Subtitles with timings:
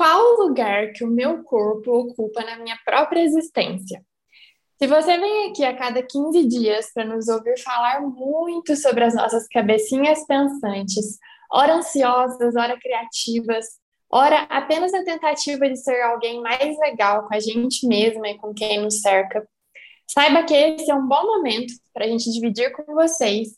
[0.00, 4.02] qual lugar que o meu corpo ocupa na minha própria existência?
[4.78, 9.14] Se você vem aqui a cada 15 dias para nos ouvir falar muito sobre as
[9.14, 11.18] nossas cabecinhas pensantes,
[11.52, 13.66] ora ansiosas, ora criativas,
[14.10, 18.54] ora apenas na tentativa de ser alguém mais legal com a gente mesma e com
[18.54, 19.46] quem nos cerca,
[20.08, 23.48] saiba que esse é um bom momento para a gente dividir com vocês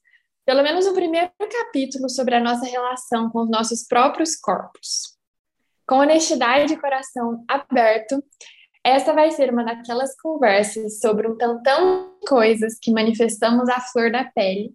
[0.44, 5.11] pelo menos o primeiro capítulo sobre a nossa relação com os nossos próprios corpos.
[5.86, 8.22] Com honestidade e coração aberto,
[8.84, 14.10] essa vai ser uma daquelas conversas sobre um tantão de coisas que manifestamos à flor
[14.10, 14.72] da pele,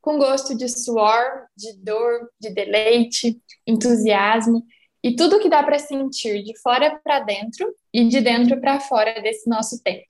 [0.00, 4.64] com gosto de suor, de dor, de deleite, entusiasmo
[5.02, 9.20] e tudo que dá para sentir de fora para dentro e de dentro para fora
[9.20, 10.06] desse nosso tempo.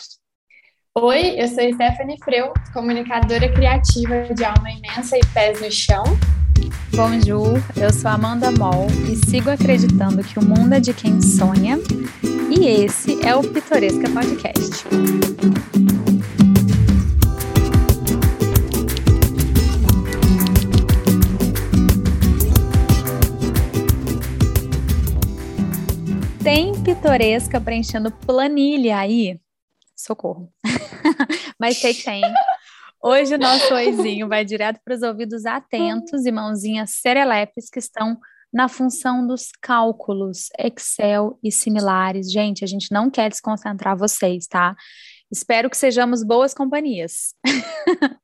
[0.97, 6.03] Oi, eu sou Stephanie Freu, comunicadora criativa de alma imensa e pés no chão.
[6.95, 11.79] Bonjour, eu sou Amanda Moll e sigo acreditando que o mundo é de quem sonha.
[12.51, 14.85] E esse é o Pitoresca Podcast.
[26.43, 29.39] Tem pitoresca preenchendo planilha aí?
[30.01, 30.51] socorro.
[31.59, 32.23] Mas sei que tem.
[33.03, 38.19] Hoje o nosso oizinho vai direto para os ouvidos atentos e mãozinhas serelepes que estão
[38.53, 42.31] na função dos cálculos, Excel e similares.
[42.31, 44.77] Gente, a gente não quer desconcentrar vocês, tá?
[45.33, 47.35] Espero que sejamos boas companhias.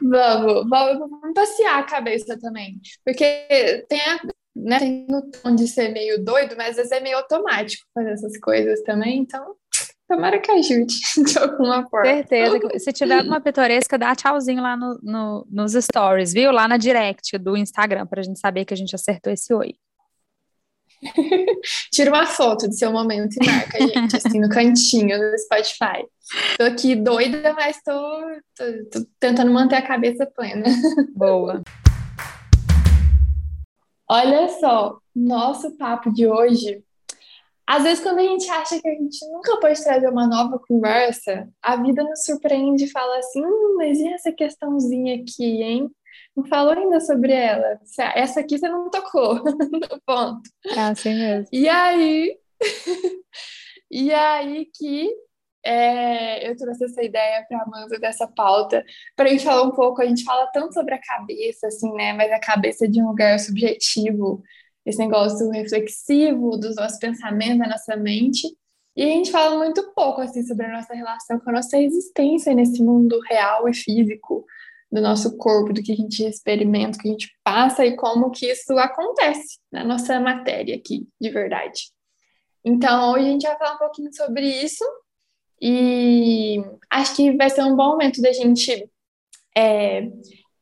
[0.00, 2.80] vamos, vamos, vamos passear a cabeça também.
[3.04, 4.20] Porque tem a,
[4.54, 8.12] né, tem no tom de ser meio doido, mas às vezes é meio automático fazer
[8.12, 9.56] essas coisas também, então
[10.14, 12.06] tomara que ajude de alguma forma.
[12.06, 12.78] Certeza.
[12.78, 16.52] Se tiver alguma pitoresca, dá tchauzinho lá no, no, nos stories, viu?
[16.52, 19.74] Lá na direct do Instagram, para a gente saber que a gente acertou esse oi.
[21.92, 26.06] Tira uma foto do seu momento e marca gente, assim, no cantinho do Spotify.
[26.56, 27.92] Tô aqui doida, mas tô,
[28.56, 28.64] tô,
[29.00, 30.64] tô tentando manter a cabeça plena.
[31.14, 31.62] Boa.
[34.08, 36.82] Olha só, nosso papo de hoje.
[37.66, 41.48] Às vezes, quando a gente acha que a gente nunca pode trazer uma nova conversa,
[41.62, 45.90] a vida nos surpreende e fala assim: hum, mas e essa questãozinha aqui, hein?
[46.36, 47.78] Não falou ainda sobre ela.
[48.14, 50.42] Essa aqui você não tocou no ponto.
[50.66, 51.48] É assim mesmo.
[51.52, 52.36] E aí,
[53.90, 55.10] e aí que
[55.64, 58.84] é, eu trouxe essa ideia para a Amanda dessa pauta,
[59.16, 60.02] para a gente falar um pouco.
[60.02, 62.12] A gente fala tanto sobre a cabeça, assim, né?
[62.12, 64.42] Mas a cabeça de um lugar subjetivo,
[64.84, 68.46] esse negócio reflexivo dos nossos pensamentos, da nossa mente.
[68.96, 72.54] E a gente fala muito pouco, assim, sobre a nossa relação com a nossa existência
[72.54, 74.44] nesse mundo real e físico
[74.90, 78.46] do nosso corpo, do que a gente experimenta, que a gente passa e como que
[78.46, 81.90] isso acontece na nossa matéria aqui, de verdade.
[82.64, 84.84] Então, hoje a gente vai falar um pouquinho sobre isso
[85.60, 88.88] e acho que vai ser um bom momento da gente
[89.56, 90.08] é,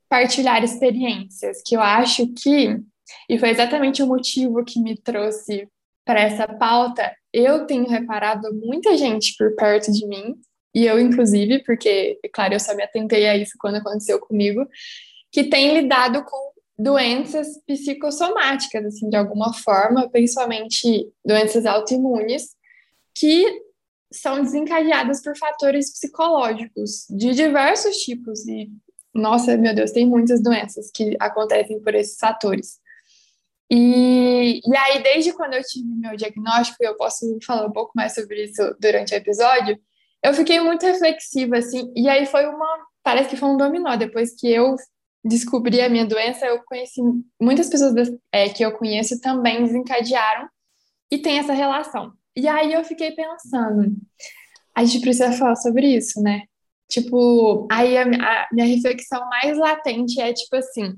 [0.08, 2.80] partilhar experiências, que eu acho que,
[3.28, 5.68] e foi exatamente o motivo que me trouxe
[6.04, 10.34] para essa pauta, eu tenho reparado muita gente por perto de mim,
[10.74, 14.66] e eu inclusive, porque, é claro, eu só me atentei a isso quando aconteceu comigo,
[15.30, 22.56] que tem lidado com doenças psicossomáticas, assim, de alguma forma, principalmente doenças autoimunes,
[23.14, 23.46] que
[24.12, 28.46] são desencadeadas por fatores psicológicos de diversos tipos.
[28.46, 28.70] E,
[29.14, 32.78] nossa, meu Deus, tem muitas doenças que acontecem por esses fatores.
[33.74, 38.14] E, e aí, desde quando eu tive meu diagnóstico, eu posso falar um pouco mais
[38.14, 39.80] sobre isso durante o episódio,
[40.22, 44.34] eu fiquei muito reflexiva, assim, e aí foi uma, parece que foi um dominó, depois
[44.38, 44.76] que eu
[45.24, 47.00] descobri a minha doença, eu conheci,
[47.40, 47.94] muitas pessoas
[48.30, 50.48] é, que eu conheço também desencadearam
[51.10, 52.12] e tem essa relação.
[52.36, 53.96] E aí eu fiquei pensando,
[54.74, 56.42] a gente precisa falar sobre isso, né?
[56.90, 60.94] Tipo, aí a, a minha reflexão mais latente é tipo assim,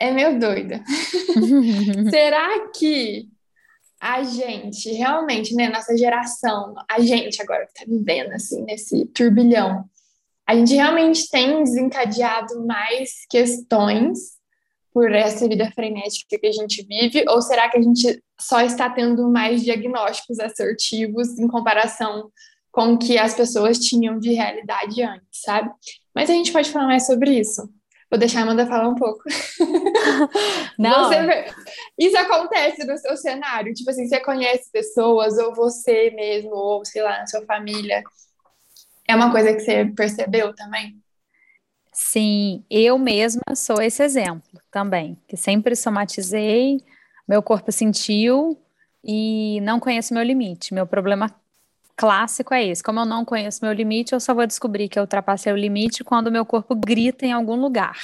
[0.00, 0.82] é meio doida.
[2.10, 3.28] Será que
[4.00, 9.84] a gente realmente, né, nossa geração, a gente agora que tá vivendo assim nesse turbilhão,
[10.46, 14.38] a gente realmente tem desencadeado mais questões
[14.92, 17.24] por essa vida frenética que a gente vive?
[17.28, 22.30] Ou será que a gente só está tendo mais diagnósticos assertivos em comparação
[22.70, 25.70] com o que as pessoas tinham de realidade antes, sabe?
[26.14, 27.68] Mas a gente pode falar mais sobre isso.
[28.10, 29.22] Vou deixar a Amanda falar um pouco.
[30.78, 31.04] Não.
[31.04, 31.44] Você,
[31.98, 33.74] isso acontece no seu cenário?
[33.74, 38.02] Tipo assim, você conhece pessoas, ou você mesmo, ou sei lá, na sua família.
[39.06, 40.98] É uma coisa que você percebeu também?
[41.92, 46.78] Sim, eu mesma sou esse exemplo também, que sempre somatizei,
[47.26, 48.56] meu corpo sentiu
[49.02, 50.72] e não conheço meu limite.
[50.72, 51.34] Meu problema
[51.98, 52.82] clássico é esse.
[52.82, 56.04] Como eu não conheço meu limite, eu só vou descobrir que eu ultrapassei o limite
[56.04, 57.98] quando meu corpo grita em algum lugar.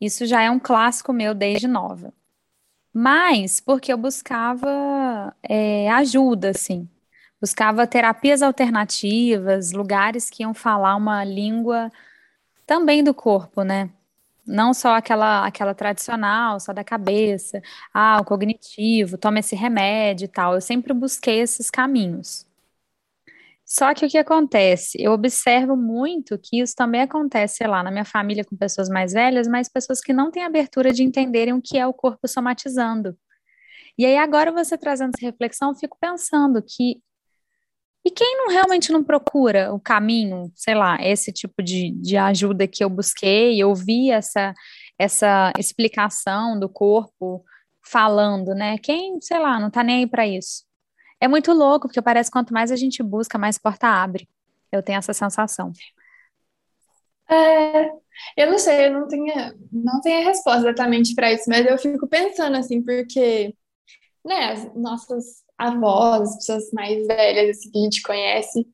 [0.00, 2.12] Isso já é um clássico meu desde nova.
[2.92, 6.88] Mas porque eu buscava é, ajuda, assim.
[7.40, 11.90] Buscava terapias alternativas, lugares que iam falar uma língua
[12.66, 13.90] também do corpo, né?
[14.46, 17.62] Não só aquela, aquela tradicional, só da cabeça,
[17.92, 20.54] ah, o cognitivo, toma esse remédio e tal.
[20.54, 22.46] Eu sempre busquei esses caminhos.
[23.66, 24.96] Só que o que acontece?
[25.00, 29.12] Eu observo muito que isso também acontece, sei lá, na minha família com pessoas mais
[29.12, 33.18] velhas, mas pessoas que não têm abertura de entenderem o que é o corpo somatizando.
[33.98, 37.02] E aí, agora você trazendo essa reflexão, eu fico pensando que.
[38.04, 42.68] E quem não realmente não procura o caminho, sei lá, esse tipo de, de ajuda
[42.68, 44.54] que eu busquei, eu vi essa,
[44.96, 47.44] essa explicação do corpo
[47.84, 48.78] falando, né?
[48.78, 50.65] Quem, sei lá, não tá nem aí para isso.
[51.20, 54.28] É muito louco, porque parece que quanto mais a gente busca, mais porta abre.
[54.70, 55.72] Eu tenho essa sensação.
[57.28, 57.90] É,
[58.36, 59.26] eu não sei, eu não tenho,
[59.72, 63.54] não tenho a resposta exatamente para isso, mas eu fico pensando assim, porque,
[64.24, 68.66] né, as nossas avós, as pessoas mais velhas assim, que a gente conhece,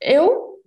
[0.00, 0.58] eu,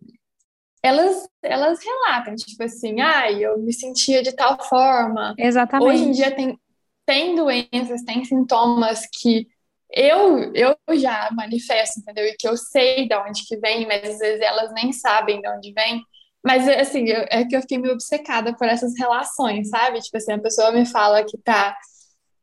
[0.83, 5.33] elas, elas relatam, tipo assim, ai, ah, eu me sentia de tal forma.
[5.37, 5.89] Exatamente.
[5.89, 6.59] Hoje em dia tem,
[7.05, 9.47] tem doenças, tem sintomas que
[9.95, 12.25] eu, eu já manifesto, entendeu?
[12.25, 15.47] E que eu sei de onde que vem, mas às vezes elas nem sabem de
[15.49, 16.01] onde vem.
[16.45, 20.01] Mas, assim, eu, é que eu fiquei meio obcecada por essas relações, sabe?
[20.01, 21.77] Tipo assim, a pessoa me fala que tá,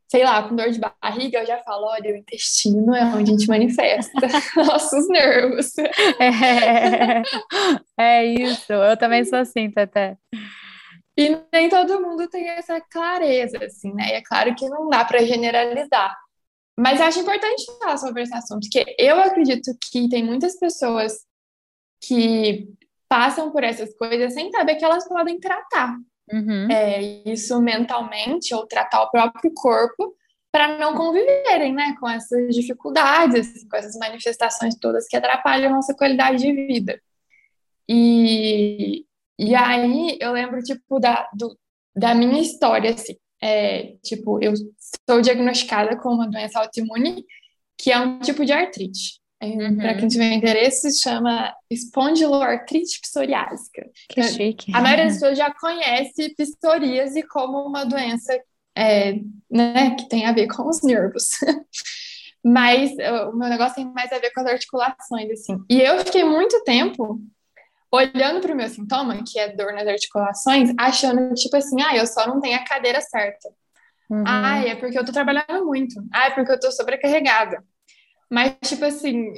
[0.09, 3.37] sei lá, com dor de barriga, eu já falo, olha, o intestino é onde a
[3.37, 4.11] gente manifesta
[4.55, 5.71] nossos nervos.
[6.19, 7.21] É,
[7.99, 10.17] é isso, eu também sou assim, Tete.
[11.17, 14.09] E nem todo mundo tem essa clareza, assim, né?
[14.09, 16.15] E é claro que não dá para generalizar.
[16.81, 21.13] Mas eu acho importante falar sobre esse assunto, porque eu acredito que tem muitas pessoas
[22.01, 22.67] que
[23.07, 25.95] passam por essas coisas sem saber que elas podem tratar
[26.31, 26.71] uhum.
[26.71, 26.99] é,
[27.29, 30.15] isso mentalmente ou tratar o próprio corpo
[30.51, 35.93] para não conviverem né, com essas dificuldades, com essas manifestações todas que atrapalham a nossa
[35.93, 36.99] qualidade de vida.
[37.87, 39.05] E,
[39.37, 41.55] e aí eu lembro, tipo, da, do,
[41.95, 44.53] da minha história, assim é, tipo, eu
[45.09, 47.25] sou diagnosticada com uma doença autoimune,
[47.77, 49.19] que é um tipo de artrite.
[49.41, 49.75] Uhum.
[49.77, 53.89] Para quem tiver interesse, se chama espondiloartrite psoriásica.
[54.07, 54.71] Que chique.
[54.75, 58.39] A maioria das pessoas já conhece psoríase como uma doença
[58.77, 59.15] é,
[59.49, 61.29] né, que tem a ver com os nervos.
[62.43, 62.91] Mas
[63.31, 65.57] o meu negócio tem mais a ver com as articulações, assim.
[65.69, 67.19] E eu fiquei muito tempo
[67.91, 72.07] olhando para o meu sintoma, que é dor nas articulações, achando, tipo assim, ah, eu
[72.07, 73.49] só não tenho a cadeira certa.
[74.09, 74.23] Uhum.
[74.25, 76.01] Ah, é porque eu tô trabalhando muito.
[76.13, 77.63] Ah, é porque eu tô sobrecarregada.
[78.29, 79.33] Mas, tipo assim,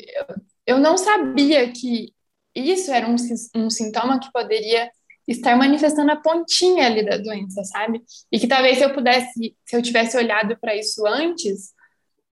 [0.67, 2.13] eu, não sabia que
[2.55, 3.15] isso era um,
[3.55, 4.91] um sintoma que poderia
[5.27, 8.03] estar manifestando a pontinha ali da doença, sabe?
[8.31, 11.71] E que talvez se eu pudesse, se eu tivesse olhado para isso antes,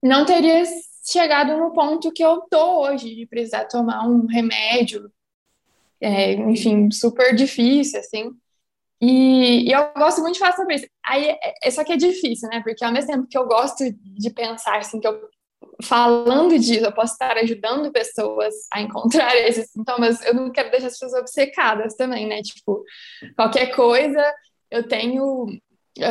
[0.02, 0.64] não teria
[1.04, 5.10] chegado no ponto que eu tô hoje, de precisar tomar um remédio
[6.00, 8.30] é, enfim, super difícil, assim.
[9.00, 10.86] E, e, eu gosto muito de falar sobre isso.
[11.04, 12.60] Aí, é, é, só que é difícil, né?
[12.62, 15.20] Porque ao mesmo tempo que eu gosto de pensar, assim, que eu,
[15.82, 20.88] falando disso, eu posso estar ajudando pessoas a encontrar esses sintomas, eu não quero deixar
[20.88, 22.42] as pessoas obcecadas também, né?
[22.42, 22.82] Tipo,
[23.36, 24.22] qualquer coisa,
[24.70, 25.46] eu tenho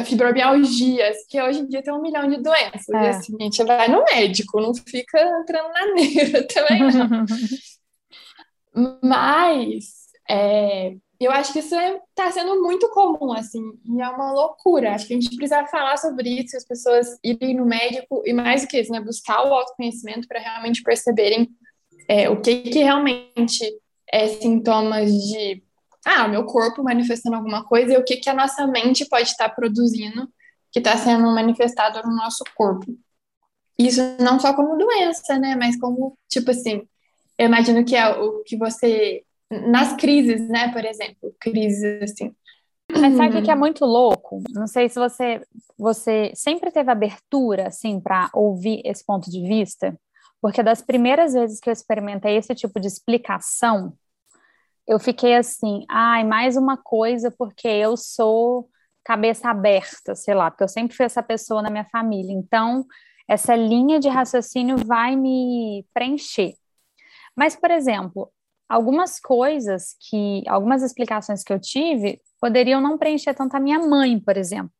[0.05, 2.89] fibromialgias, que hoje em dia tem um milhão de doenças.
[2.89, 3.03] É.
[3.03, 7.25] E assim, a gente vai no médico, não fica entrando na neira também, não.
[9.01, 14.31] Mas é, eu acho que isso está é, sendo muito comum, assim, e é uma
[14.31, 14.93] loucura.
[14.93, 18.61] Acho que a gente precisa falar sobre isso, as pessoas irem no médico e mais
[18.61, 21.49] do que isso, né, buscar o autoconhecimento para realmente perceberem
[22.07, 23.65] é, o que, que realmente
[24.11, 25.63] é sintomas de
[26.05, 29.49] ah, meu corpo manifestando alguma coisa e o que, que a nossa mente pode estar
[29.49, 30.29] produzindo
[30.71, 32.85] que está sendo manifestado no nosso corpo.
[33.77, 36.87] Isso não só como doença, né, mas como, tipo assim,
[37.37, 39.23] eu imagino que é o que você.
[39.49, 42.35] Nas crises, né, por exemplo, crises assim.
[42.91, 44.41] Mas sabe o que é muito louco?
[44.49, 45.41] Não sei se você
[45.77, 49.97] você sempre teve abertura assim para ouvir esse ponto de vista,
[50.41, 53.93] porque das primeiras vezes que eu experimentei esse tipo de explicação,
[54.87, 58.69] eu fiquei assim, ai, mais uma coisa porque eu sou
[59.03, 62.33] cabeça aberta, sei lá, porque eu sempre fui essa pessoa na minha família.
[62.33, 62.85] Então,
[63.27, 66.53] essa linha de raciocínio vai me preencher.
[67.37, 68.31] Mas, por exemplo,
[68.67, 74.19] algumas coisas que, algumas explicações que eu tive poderiam não preencher tanto a minha mãe,
[74.19, 74.71] por exemplo.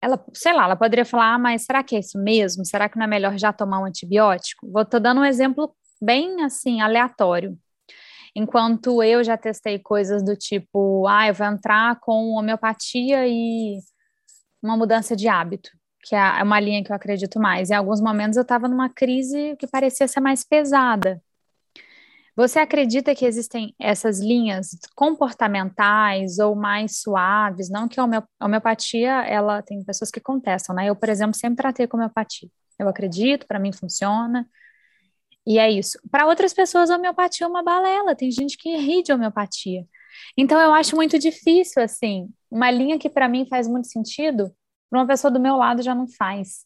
[0.00, 2.64] Ela, sei lá, ela poderia falar, ah, mas será que é isso mesmo?
[2.64, 4.70] Será que não é melhor já tomar um antibiótico?
[4.70, 7.58] Vou tô dando um exemplo bem assim aleatório.
[8.36, 13.78] Enquanto eu já testei coisas do tipo, ah, eu vou entrar com homeopatia e
[14.62, 15.70] uma mudança de hábito,
[16.02, 17.70] que é uma linha que eu acredito mais.
[17.70, 21.22] Em alguns momentos eu estava numa crise que parecia ser mais pesada.
[22.36, 27.70] Você acredita que existem essas linhas comportamentais ou mais suaves?
[27.70, 28.04] Não que a
[28.42, 30.88] homeopatia, ela tem pessoas que contestam, né?
[30.88, 32.48] Eu, por exemplo, sempre tratei com homeopatia.
[32.78, 34.48] Eu acredito, para mim funciona.
[35.46, 35.98] E é isso.
[36.10, 38.16] Para outras pessoas, a homeopatia é uma balela.
[38.16, 39.86] Tem gente que ri de homeopatia.
[40.36, 44.52] Então, eu acho muito difícil, assim, uma linha que para mim faz muito sentido,
[44.90, 46.64] para uma pessoa do meu lado já não faz.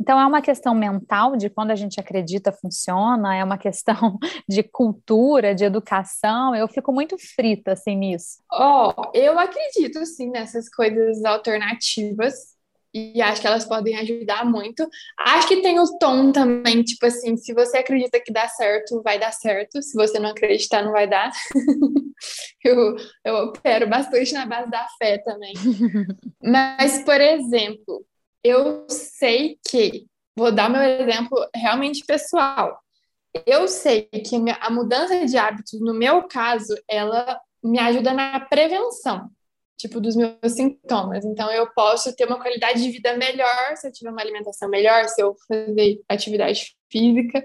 [0.00, 4.18] Então, é uma questão mental de quando a gente acredita funciona, é uma questão
[4.48, 6.54] de cultura, de educação.
[6.54, 8.42] Eu fico muito frita, assim, nisso.
[8.50, 12.52] Ó, oh, eu acredito, sim, nessas coisas alternativas
[12.94, 14.86] e acho que elas podem ajudar muito.
[15.18, 19.18] Acho que tem o tom também, tipo assim, se você acredita que dá certo, vai
[19.18, 19.82] dar certo.
[19.82, 21.30] Se você não acreditar, não vai dar.
[22.62, 25.54] eu, eu opero bastante na base da fé também.
[26.42, 28.04] Mas, por exemplo,
[28.44, 30.06] eu sei que,
[30.36, 32.78] vou dar meu exemplo realmente pessoal.
[33.46, 39.30] Eu sei que a mudança de hábitos, no meu caso, ela me ajuda na prevenção
[39.82, 41.24] tipo, dos meus sintomas.
[41.24, 45.08] Então, eu posso ter uma qualidade de vida melhor se eu tiver uma alimentação melhor,
[45.08, 47.44] se eu fazer atividade física,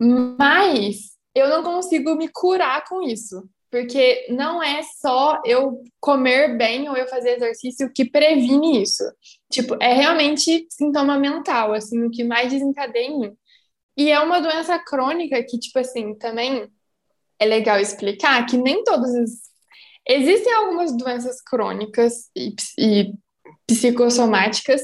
[0.00, 3.42] mas eu não consigo me curar com isso,
[3.74, 9.02] porque não é só eu comer bem ou eu fazer exercício que previne isso.
[9.50, 13.34] Tipo, é realmente sintoma mental, assim, o que mais desencadeia.
[13.96, 16.68] E é uma doença crônica que, tipo assim, também
[17.36, 19.30] é legal explicar que nem todos os
[20.06, 23.14] Existem algumas doenças crônicas e, e
[23.66, 24.82] psicossomáticas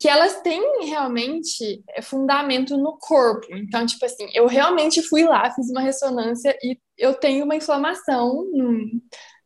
[0.00, 3.46] que elas têm realmente é, fundamento no corpo.
[3.50, 8.48] Então, tipo assim, eu realmente fui lá, fiz uma ressonância e eu tenho uma inflamação
[8.50, 8.88] num,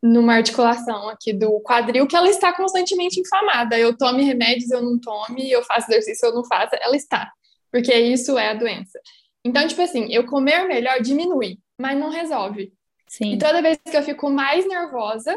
[0.00, 3.76] numa articulação aqui do quadril que ela está constantemente inflamada.
[3.76, 7.32] Eu tome remédios, eu não tome, eu faço exercício, eu não faço, ela está.
[7.73, 9.00] Porque isso é a doença.
[9.44, 12.73] Então, tipo assim, eu comer melhor diminui, mas não resolve.
[13.08, 13.32] Sim.
[13.32, 15.37] E toda vez que eu fico mais nervosa,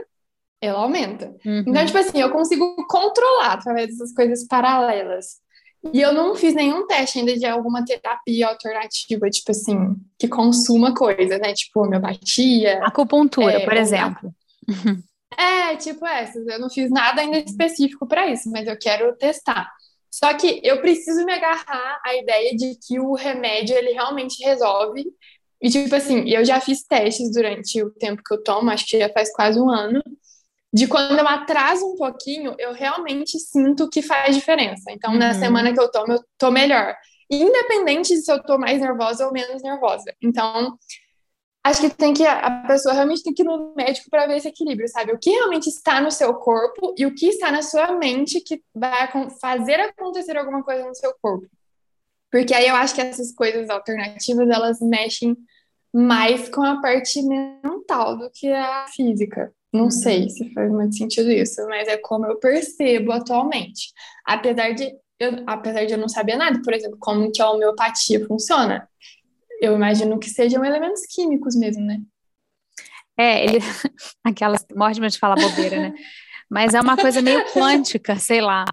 [0.61, 1.35] ela aumenta.
[1.45, 1.63] Uhum.
[1.67, 5.37] Então, tipo assim, eu consigo controlar através dessas coisas paralelas.
[5.93, 10.93] E eu não fiz nenhum teste ainda de alguma terapia alternativa, tipo assim, que consuma
[10.93, 11.53] coisa, né?
[11.53, 12.79] Tipo, homeopatia.
[12.83, 14.33] Acupuntura, é, por exemplo.
[15.37, 16.47] É, tipo essas.
[16.47, 19.69] Eu não fiz nada ainda específico para isso, mas eu quero testar.
[20.09, 25.05] Só que eu preciso me agarrar à ideia de que o remédio ele realmente resolve
[25.61, 28.99] e, tipo assim, eu já fiz testes durante o tempo que eu tomo, acho que
[28.99, 30.01] já faz quase um ano,
[30.77, 34.91] de quando eu atraso um pouquinho, eu realmente sinto que faz diferença.
[34.91, 35.17] Então, uhum.
[35.17, 36.95] na semana que eu tomo, eu tô melhor.
[37.31, 40.13] Independente se eu tô mais nervosa ou menos nervosa.
[40.21, 40.77] Então,
[41.63, 44.49] acho que tem que a pessoa realmente tem que ir no médico para ver esse
[44.49, 45.13] equilíbrio, sabe?
[45.13, 48.61] O que realmente está no seu corpo e o que está na sua mente que
[48.73, 49.09] vai
[49.41, 51.47] fazer acontecer alguma coisa no seu corpo.
[52.31, 55.35] Porque aí eu acho que essas coisas alternativas, elas mexem
[55.91, 59.51] mais com a parte mental do que a física.
[59.77, 59.91] Não uhum.
[59.91, 63.93] sei se faz muito sentido isso, mas é como eu percebo atualmente.
[64.25, 68.25] Apesar de eu, apesar de eu não saber nada, por exemplo, como que a homeopatia
[68.25, 68.87] funciona,
[69.61, 71.99] eu imagino que sejam elementos químicos mesmo, né?
[73.17, 73.59] É, ele,
[74.23, 75.93] aquelas, morre de falar bobeira, né?
[76.49, 78.65] Mas é uma coisa meio quântica, sei lá.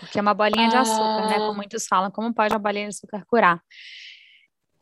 [0.00, 1.34] Porque é uma bolinha de açúcar, né?
[1.34, 1.54] Como ah.
[1.54, 3.60] muitos falam, como pode uma bolinha de açúcar curar?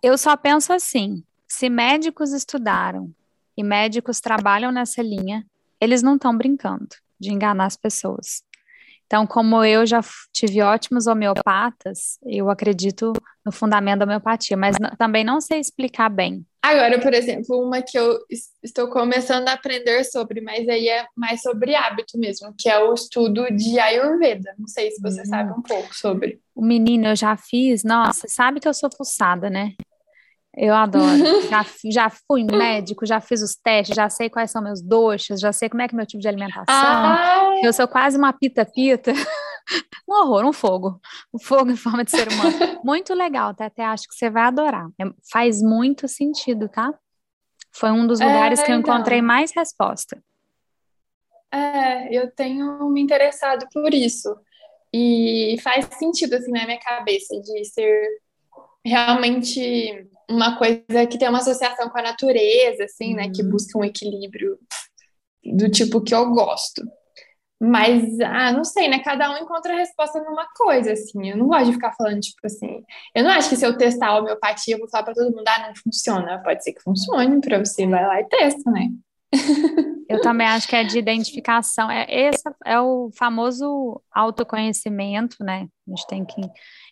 [0.03, 3.15] Eu só penso assim: se médicos estudaram
[3.57, 5.45] e médicos trabalham nessa linha,
[5.81, 8.43] eles não estão brincando de enganar as pessoas.
[9.07, 10.01] Então, como eu já
[10.33, 13.13] tive ótimos homeopatas, eu acredito
[13.45, 17.97] no fundamento da homeopatia, mas também não sei explicar bem Agora, por exemplo, uma que
[17.97, 18.19] eu
[18.61, 22.93] estou começando a aprender sobre, mas aí é mais sobre hábito mesmo, que é o
[22.93, 24.53] estudo de Ayurveda.
[24.59, 25.27] Não sei se você hum.
[25.27, 26.41] sabe um pouco sobre.
[26.57, 29.75] O menino eu já fiz, nossa, sabe que eu sou pulsada, né?
[30.57, 31.05] Eu adoro.
[31.51, 35.53] já, já fui médico, já fiz os testes, já sei quais são meus doxas, já
[35.53, 36.65] sei como é que é meu tipo de alimentação.
[36.69, 37.61] Ah.
[37.63, 39.13] Eu sou quase uma pita-pita.
[40.09, 40.99] um horror, um fogo.
[41.35, 42.81] Um fogo em forma de ser humano.
[42.83, 44.89] Muito legal, até, até acho que você vai adorar.
[44.99, 46.93] É, faz muito sentido, tá?
[47.71, 48.95] Foi um dos lugares é, que eu então.
[48.95, 50.19] encontrei mais resposta.
[51.53, 54.35] É, eu tenho me interessado por isso.
[54.93, 58.21] E faz sentido, assim, na minha cabeça, de ser
[58.85, 63.17] realmente uma coisa que tem uma associação com a natureza, assim, uhum.
[63.17, 63.31] né?
[63.35, 63.51] Que uhum.
[63.51, 64.59] busca um equilíbrio
[65.45, 66.83] do tipo que eu gosto.
[67.59, 68.99] Mas, ah, não sei, né?
[68.99, 71.31] Cada um encontra a resposta numa coisa, assim.
[71.31, 72.85] Eu não gosto de ficar falando, tipo assim.
[73.15, 75.49] Eu não acho que se eu testar a homeopatia, eu vou falar pra todo mundo,
[75.49, 76.43] ah, não funciona.
[76.43, 78.89] Pode ser que funcione pra você, vai lá e testa, né?
[80.09, 81.91] Eu também acho que é de identificação.
[81.91, 85.67] É, esse é o famoso autoconhecimento, né?
[85.87, 86.41] A gente tem que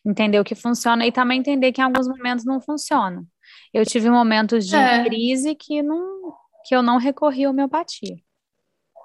[0.05, 3.25] entender o que funciona e também entender que em alguns momentos não funciona.
[3.73, 5.05] Eu tive momentos de é.
[5.05, 6.33] crise que, não,
[6.67, 8.17] que eu não recorri à homeopatia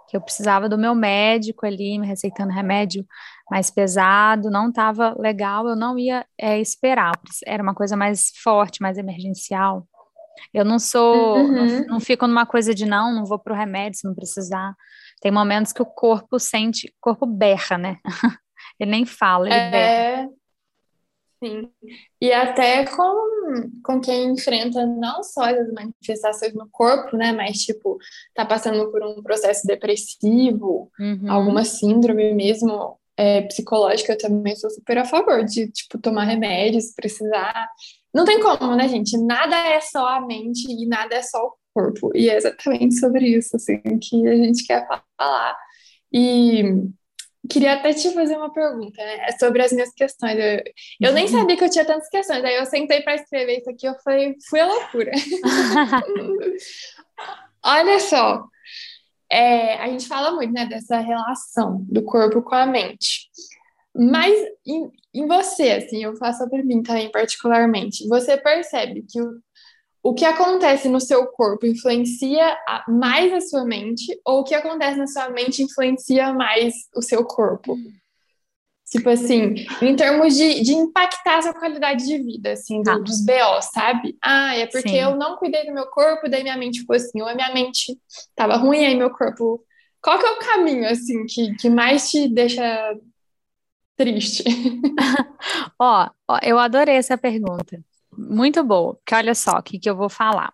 [0.10, 3.06] que eu precisava do meu médico ali, me receitando remédio
[3.50, 7.12] mais pesado, não estava legal, eu não ia é, esperar,
[7.46, 9.88] era uma coisa mais forte, mais emergencial.
[10.54, 11.52] Eu não sou, uhum.
[11.52, 14.74] não, não, fico numa coisa de não, não vou para o remédio se não precisar.
[15.22, 17.98] Tem momentos que o corpo sente, o corpo berra, né?
[18.80, 20.30] ele nem fala, ele é, berra.
[21.42, 21.70] Sim.
[22.20, 27.32] E até com, com quem enfrenta não só as manifestações no corpo, né?
[27.32, 27.98] Mas, tipo,
[28.34, 31.32] tá passando por um processo depressivo, uhum.
[31.32, 36.94] alguma síndrome mesmo é, psicológica, eu também sou super a favor de, tipo, tomar remédios,
[36.94, 37.70] precisar.
[38.14, 39.18] Não tem como, né, gente?
[39.18, 42.12] Nada é só a mente e nada é só o corpo.
[42.16, 45.58] E é exatamente sobre isso, assim, que a gente quer falar.
[46.12, 46.64] E
[47.50, 49.28] Queria até te fazer uma pergunta, né?
[49.28, 50.38] É sobre as minhas questões.
[50.38, 50.62] Eu,
[51.02, 51.32] eu nem uhum.
[51.32, 52.44] sabia que eu tinha tantas questões.
[52.44, 55.12] Aí eu sentei para escrever isso aqui, eu falei, fui a loucura.
[57.64, 58.44] Olha só,
[59.32, 63.30] é, a gente fala muito, né, dessa relação do corpo com a mente.
[63.96, 64.34] Mas
[64.66, 69.40] em, em você, assim, eu faço para mim também particularmente, você percebe que o,
[70.02, 74.98] o que acontece no seu corpo influencia mais a sua mente ou o que acontece
[74.98, 77.78] na sua mente influencia mais o seu corpo?
[78.90, 79.54] Tipo assim,
[79.84, 82.98] em termos de, de impactar a sua qualidade de vida, assim, do, ah.
[82.98, 84.18] dos BO, sabe?
[84.20, 85.02] Ah, é porque Sim.
[85.02, 88.00] eu não cuidei do meu corpo, daí minha mente ficou assim, ou a minha mente
[88.36, 89.64] tava ruim, aí meu corpo.
[90.02, 92.98] Qual que é o caminho, assim, que, que mais te deixa
[93.96, 94.44] triste?
[95.78, 97.84] ó, ó, eu adorei essa pergunta
[98.18, 100.54] muito boa, porque olha só o que, que eu vou falar.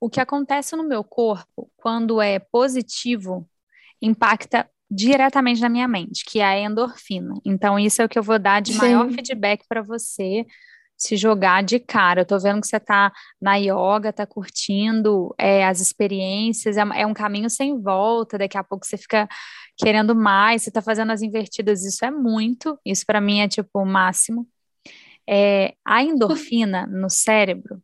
[0.00, 3.48] O que acontece no meu corpo, quando é positivo,
[4.00, 7.34] impacta diretamente na minha mente, que é a endorfina.
[7.44, 8.78] Então, isso é o que eu vou dar de Sim.
[8.78, 10.46] maior feedback para você
[10.96, 12.22] se jogar de cara.
[12.22, 17.06] Eu tô vendo que você tá na yoga, tá curtindo é, as experiências, é, é,
[17.06, 19.28] um caminho sem volta, daqui a pouco você fica
[19.76, 23.80] querendo mais, você tá fazendo as invertidas, isso é muito, isso para mim é tipo
[23.80, 24.46] o máximo.
[25.28, 27.82] É, a endorfina no cérebro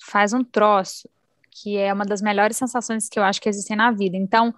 [0.00, 1.08] faz um troço
[1.52, 4.16] que é uma das melhores sensações que eu acho que existem na vida.
[4.16, 4.54] Então,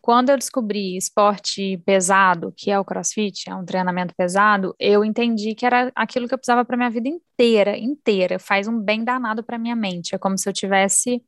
[0.00, 5.54] quando eu descobri esporte pesado, que é o CrossFit, é um treinamento pesado, eu entendi
[5.54, 8.38] que era aquilo que eu precisava para minha vida inteira, inteira.
[8.38, 10.14] Faz um bem danado para minha mente.
[10.14, 11.20] É como se eu tivesse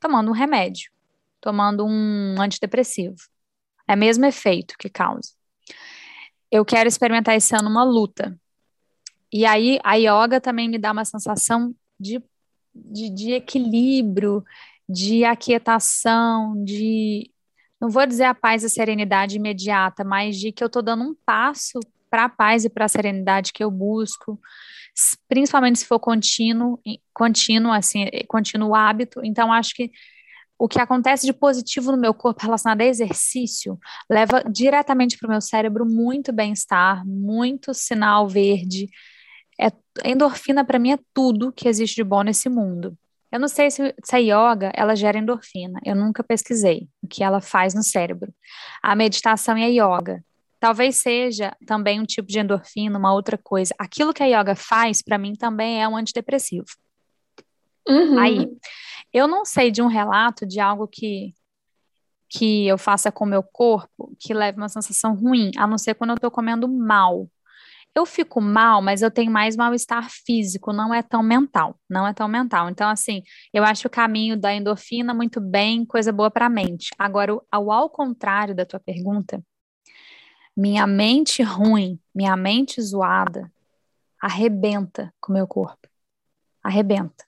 [0.00, 0.90] tomando um remédio,
[1.38, 3.16] tomando um antidepressivo.
[3.86, 5.32] É o mesmo efeito que causa.
[6.50, 8.34] Eu quero experimentar esse ano uma luta.
[9.34, 12.22] E aí a yoga também me dá uma sensação de,
[12.72, 14.44] de, de equilíbrio,
[14.88, 17.32] de aquietação, de
[17.80, 21.02] não vou dizer a paz e a serenidade imediata, mas de que eu estou dando
[21.02, 24.40] um passo para a paz e para a serenidade que eu busco,
[25.28, 26.78] principalmente se for contínuo,
[27.12, 29.20] contínuo, assim, contínuo hábito.
[29.24, 29.90] Então, acho que
[30.56, 33.76] o que acontece de positivo no meu corpo relacionado a exercício
[34.08, 38.88] leva diretamente para o meu cérebro muito bem-estar, muito sinal verde,
[40.04, 42.96] endorfina para mim é tudo que existe de bom nesse mundo.
[43.30, 45.80] Eu não sei se, se a yoga ela gera endorfina.
[45.84, 48.32] Eu nunca pesquisei o que ela faz no cérebro.
[48.82, 50.22] A meditação e a yoga
[50.60, 53.74] talvez seja também um tipo de endorfina, uma outra coisa.
[53.78, 56.64] Aquilo que a yoga faz para mim também é um antidepressivo.
[57.86, 58.18] Uhum.
[58.18, 58.48] Aí,
[59.12, 61.34] eu não sei de um relato de algo que
[62.30, 65.94] que eu faça com o meu corpo que leve uma sensação ruim, a não ser
[65.94, 67.28] quando eu estou comendo mal.
[67.94, 72.12] Eu fico mal, mas eu tenho mais mal-estar físico, não é tão mental, não é
[72.12, 72.68] tão mental.
[72.68, 76.90] Então, assim, eu acho o caminho da endorfina muito bem, coisa boa para a mente.
[76.98, 79.40] Agora, ao, ao contrário da tua pergunta,
[80.56, 83.50] minha mente ruim, minha mente zoada,
[84.20, 85.88] arrebenta com o meu corpo.
[86.62, 87.24] Arrebenta.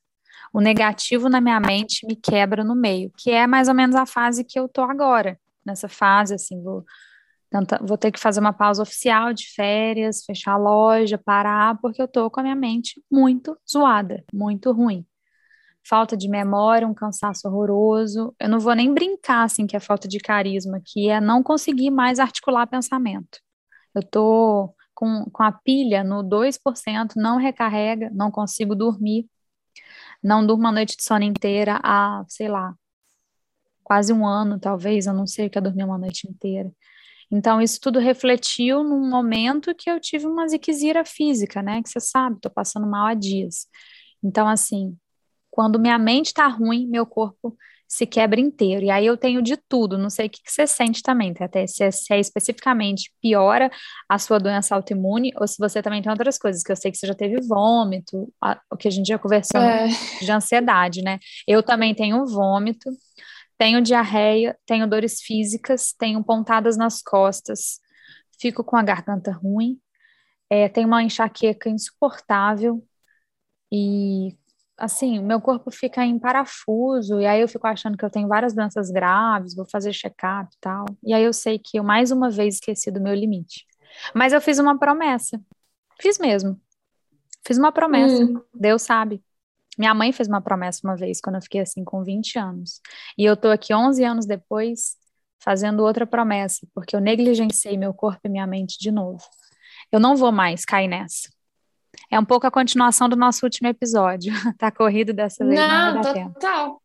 [0.53, 4.07] O negativo na minha mente me quebra no meio, que é mais ou menos a
[4.07, 5.39] fase que eu tô agora.
[5.65, 6.85] Nessa fase, assim, vou
[7.59, 12.01] Tenta, vou ter que fazer uma pausa oficial de férias, fechar a loja, parar, porque
[12.03, 15.07] eu tô com a minha mente muito zoada, muito ruim.
[15.89, 18.35] Falta de memória, um cansaço horroroso.
[18.41, 21.91] Eu não vou nem brincar assim que é falta de carisma, que é não conseguir
[21.91, 23.41] mais articular pensamento.
[23.95, 29.27] Eu tô com, com a pilha no 2%, não recarrega, não consigo dormir.
[30.23, 32.75] Não durmo uma noite de sono inteira há, sei lá,
[33.85, 36.73] quase um ano, talvez, eu não sei o que é dormir uma noite inteira.
[37.31, 41.83] Então, isso tudo refletiu num momento que eu tive uma ziquezira física, né?
[41.83, 43.67] Que você sabe, tô passando mal há dias.
[44.23, 44.97] Então, assim,
[45.51, 47.57] quando minha mente tá ruim, meu corpo
[47.89, 48.85] se quebra inteiro.
[48.85, 51.45] E aí eu tenho de tudo, não sei o que, que você sente também, tá?
[51.45, 53.71] até se é, se é, especificamente piora
[54.09, 56.99] a sua doença autoimune ou se você também tem outras coisas, que eu sei que
[56.99, 59.89] você já teve vômito, a, o que a gente já conversou é.
[60.21, 61.19] de ansiedade, né?
[61.47, 62.91] Eu também tenho vômito,
[63.59, 67.81] tenho diarreia, tenho dores físicas, tenho pontadas nas costas,
[68.39, 69.81] fico com a garganta ruim,
[70.51, 72.85] é, tenho uma enxaqueca insuportável
[73.73, 74.37] e
[74.77, 78.55] assim, meu corpo fica em parafuso, e aí eu fico achando que eu tenho várias
[78.55, 80.85] doenças graves, vou fazer check-up e tal.
[81.03, 83.65] E aí eu sei que eu mais uma vez esqueci do meu limite.
[84.15, 85.41] Mas eu fiz uma promessa.
[85.99, 86.61] Fiz mesmo.
[87.47, 88.23] Fiz uma promessa.
[88.23, 88.43] Hum.
[88.55, 89.23] Deus sabe.
[89.77, 92.81] Minha mãe fez uma promessa uma vez, quando eu fiquei assim, com 20 anos.
[93.17, 94.97] E eu tô aqui 11 anos depois,
[95.39, 99.23] fazendo outra promessa, porque eu negligenciei meu corpo e minha mente de novo.
[99.93, 101.29] Eu não vou mais cair nessa.
[102.11, 104.33] É um pouco a continuação do nosso último episódio.
[104.59, 105.59] tá corrido dessa vez.
[105.59, 106.83] Não, não total.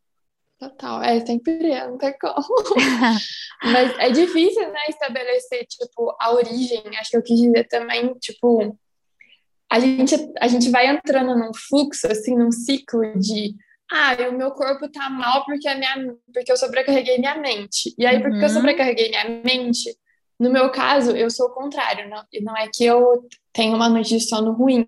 [0.60, 1.02] Total.
[1.02, 2.36] É, sempre é, não tem como.
[3.64, 6.84] Mas é difícil, né, estabelecer, tipo, a origem.
[7.00, 8.78] Acho que eu quis dizer também, tipo,
[9.72, 13.56] a gente, a gente vai entrando num fluxo, assim, num ciclo de
[13.92, 17.94] ah, o meu corpo tá mal porque, a minha, porque eu sobrecarreguei minha mente.
[17.98, 18.50] E aí, porque eu uhum.
[18.50, 19.94] sobrecarreguei minha mente,
[20.40, 22.10] no meu caso, eu sou o contrário.
[22.10, 24.88] Não, não é que eu tenho uma noite de sono ruim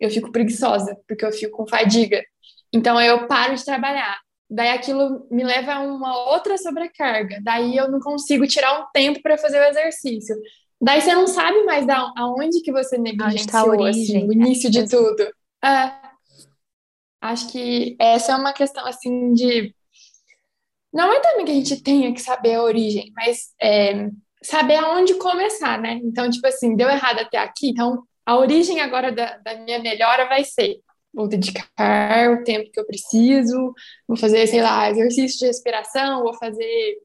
[0.00, 2.24] eu fico preguiçosa, porque eu fico com fadiga.
[2.72, 4.18] Então eu paro de trabalhar.
[4.48, 7.38] Daí aquilo me leva a uma outra sobrecarga.
[7.42, 10.34] Daí eu não consigo tirar um tempo para fazer o exercício.
[10.80, 14.32] Daí você não sabe mais da aonde que você negligenciou tá a origem, assim, o
[14.32, 14.70] início é.
[14.70, 15.22] de tudo.
[15.62, 15.92] É.
[17.20, 19.74] Acho que essa é uma questão assim de
[20.92, 24.08] não é também que a gente tenha que saber a origem, mas é,
[24.42, 26.00] saber aonde começar, né?
[26.02, 30.26] Então, tipo assim, deu errado até aqui, então a origem agora da, da minha melhora
[30.26, 30.80] vai ser
[31.12, 31.66] vou dedicar
[32.30, 33.74] o tempo que eu preciso,
[34.06, 36.98] vou fazer, sei lá, exercício de respiração, vou fazer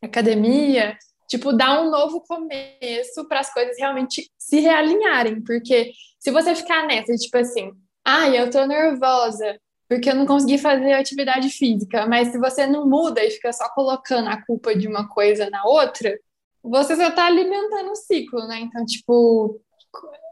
[0.00, 0.96] academia,
[1.32, 6.86] tipo, dar um novo começo para as coisas realmente se realinharem, porque se você ficar
[6.86, 7.72] nessa, tipo assim,
[8.04, 12.66] ai, ah, eu tô nervosa porque eu não consegui fazer atividade física, mas se você
[12.66, 16.18] não muda e fica só colocando a culpa de uma coisa na outra,
[16.62, 18.60] você só tá alimentando o ciclo, né?
[18.60, 19.60] Então, tipo,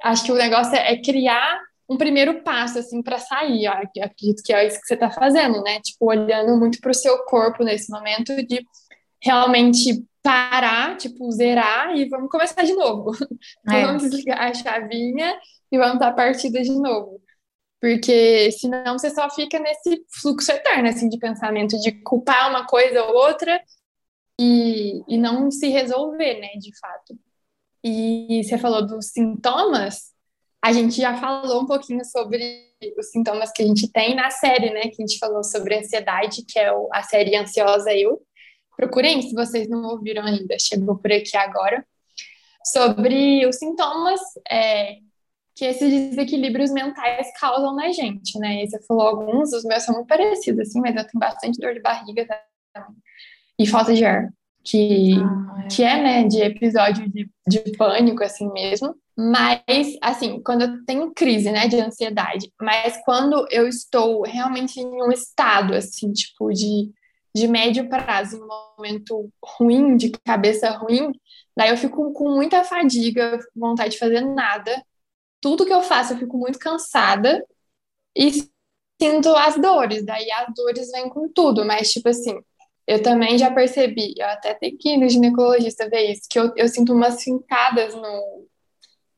[0.03, 3.69] acho que o negócio é, é criar um primeiro passo, assim, para sair.
[3.69, 5.79] Ó, acredito que é isso que você está fazendo, né?
[5.81, 8.65] Tipo, olhando muito para o seu corpo nesse momento de
[9.23, 13.13] realmente parar, tipo, zerar e vamos começar de novo.
[13.69, 13.85] É.
[13.85, 15.39] vamos desligar a chavinha
[15.71, 17.21] e vamos dar a partida de novo.
[17.81, 23.03] Porque senão você só fica nesse fluxo eterno, assim, de pensamento, de culpar uma coisa
[23.05, 23.61] ou outra
[24.39, 27.19] e, e não se resolver, né, de fato.
[27.83, 30.13] E você falou dos sintomas,
[30.63, 34.71] a gente já falou um pouquinho sobre os sintomas que a gente tem na série,
[34.71, 34.83] né?
[34.83, 38.21] Que a gente falou sobre ansiedade, que é a série Ansiosa Eu.
[38.81, 41.85] Procurem, se vocês não ouviram ainda, chegou por aqui agora.
[42.65, 44.97] Sobre os sintomas é,
[45.55, 48.65] que esses desequilíbrios mentais causam na gente, né?
[48.65, 51.75] E você falou alguns, os meus são muito parecidos, assim, mas eu tenho bastante dor
[51.75, 52.27] de barriga
[52.73, 52.97] também.
[53.59, 54.31] E falta de ar
[54.65, 55.69] que, ah, é.
[55.69, 58.95] que é, né, de episódio de, de pânico, assim mesmo.
[59.17, 65.03] Mas, assim, quando eu tenho crise, né, de ansiedade, mas quando eu estou realmente em
[65.03, 66.91] um estado, assim, tipo, de,
[67.35, 71.13] de médio prazo, em um momento ruim, de cabeça ruim,
[71.57, 74.83] daí eu fico com muita fadiga, vontade de fazer nada.
[75.41, 77.45] Tudo que eu faço, eu fico muito cansada
[78.17, 78.31] e
[79.01, 80.05] sinto as dores.
[80.05, 82.39] Daí as dores vêm com tudo, mas, tipo assim,
[82.87, 86.53] eu também já percebi, eu até tenho que ir no ginecologista ver isso, que eu,
[86.57, 88.49] eu sinto umas fincadas no,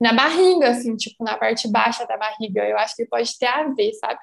[0.02, 2.68] na barriga, assim, tipo, na parte baixa da barriga.
[2.68, 4.18] Eu acho que pode ter a ver, sabe?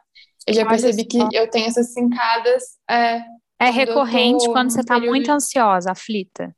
[0.45, 2.63] Eu já percebi que eu tenho essas fincadas.
[2.89, 3.23] É,
[3.59, 6.55] é recorrente quando você está muito ansiosa, aflita.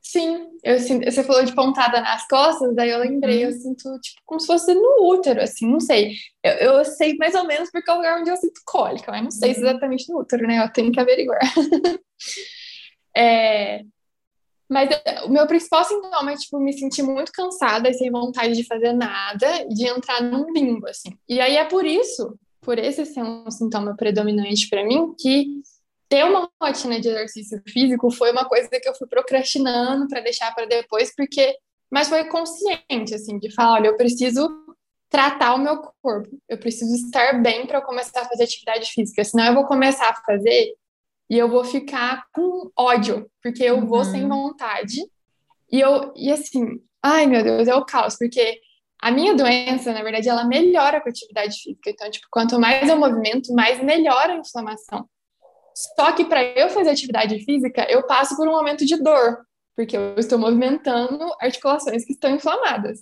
[0.00, 3.50] Sim, eu sinto, você falou de pontada nas costas, daí eu lembrei, uhum.
[3.50, 6.12] eu sinto tipo como se fosse no útero, assim, não sei.
[6.42, 9.22] Eu, eu sei mais ou menos porque é o lugar onde eu sinto cólica, mas
[9.22, 9.68] não sei se uhum.
[9.68, 10.62] exatamente no útero, né?
[10.62, 11.40] Eu tenho que averiguar.
[13.16, 13.82] é,
[14.68, 14.88] mas
[15.24, 18.92] o meu principal sintoma é, tipo, me sentir muito cansada e sem vontade de fazer
[18.92, 21.10] nada, de entrar num limbo, assim.
[21.28, 25.62] E aí é por isso, por esse ser um sintoma predominante para mim, que
[26.08, 30.52] ter uma rotina de exercício físico foi uma coisa que eu fui procrastinando para deixar
[30.52, 31.56] para depois, porque
[31.88, 34.48] mas foi consciente assim de falar, olha, eu preciso
[35.08, 36.28] tratar o meu corpo.
[36.48, 40.22] Eu preciso estar bem para começar a fazer atividade física, senão eu vou começar a
[40.24, 40.74] fazer
[41.30, 43.86] e eu vou ficar com ódio, porque eu uhum.
[43.86, 44.28] vou sem uhum.
[44.28, 45.00] vontade.
[45.70, 48.60] E eu e assim, ai meu Deus, é o caos, porque
[49.06, 51.90] a minha doença, na verdade, ela melhora com a atividade física.
[51.90, 55.08] Então, tipo, quanto mais eu movimento, mais melhora a inflamação.
[55.94, 59.96] Só que para eu fazer atividade física, eu passo por um momento de dor, porque
[59.96, 62.98] eu estou movimentando articulações que estão inflamadas.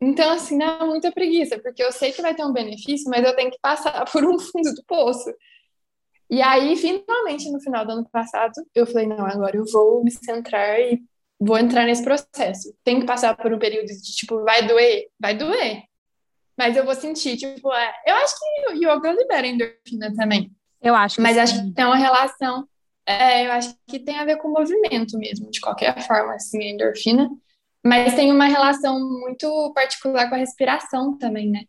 [0.00, 3.34] Então, assim, é muita preguiça, porque eu sei que vai ter um benefício, mas eu
[3.34, 5.34] tenho que passar por um fundo do poço.
[6.30, 10.12] E aí, finalmente, no final do ano passado, eu falei: não, agora eu vou me
[10.12, 11.02] centrar e
[11.40, 12.74] vou entrar nesse processo.
[12.84, 15.06] Tem que passar por um período de tipo, vai doer?
[15.18, 15.84] Vai doer.
[16.56, 17.94] Mas eu vou sentir, tipo, é...
[18.06, 20.52] eu acho que o yoga libera endorfina também.
[20.82, 21.20] Eu acho.
[21.20, 21.40] Mas sim.
[21.40, 22.68] acho que tem uma relação.
[23.06, 26.62] É, eu acho que tem a ver com o movimento mesmo, de qualquer forma, assim,
[26.62, 27.30] a endorfina.
[27.82, 31.64] Mas tem uma relação muito particular com a respiração também, né?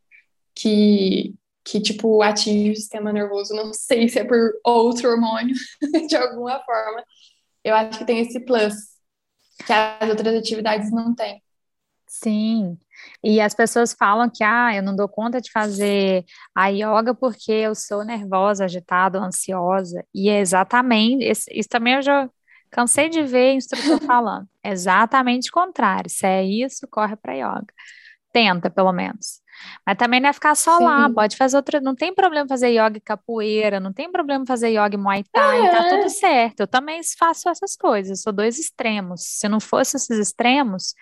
[0.54, 3.56] Que, que tipo, atinge o sistema nervoso.
[3.56, 5.56] Não sei se é por outro hormônio,
[6.08, 7.02] de alguma forma.
[7.64, 8.91] Eu acho que tem esse plus
[9.64, 11.42] que as outras atividades não têm.
[12.08, 12.78] Sim.
[13.24, 17.52] E as pessoas falam que, ah, eu não dou conta de fazer a yoga porque
[17.52, 20.06] eu sou nervosa, agitada, ansiosa.
[20.14, 22.30] E é exatamente, isso, isso também eu já
[22.70, 24.48] cansei de ver instrutor falando.
[24.64, 26.10] Exatamente o contrário.
[26.10, 27.74] Se é isso, corre para yoga.
[28.32, 29.41] Tenta, pelo menos.
[29.86, 30.84] Mas também não é ficar só Sim.
[30.86, 31.82] lá, pode fazer outra.
[31.82, 35.66] Não tem problema fazer yoga e capoeira, não tem problema fazer yoga e muay thai,
[35.66, 35.70] é.
[35.70, 36.62] tá tudo certo.
[36.62, 39.22] Eu também faço essas coisas, sou dois extremos.
[39.24, 40.94] Se não fosse esses extremos,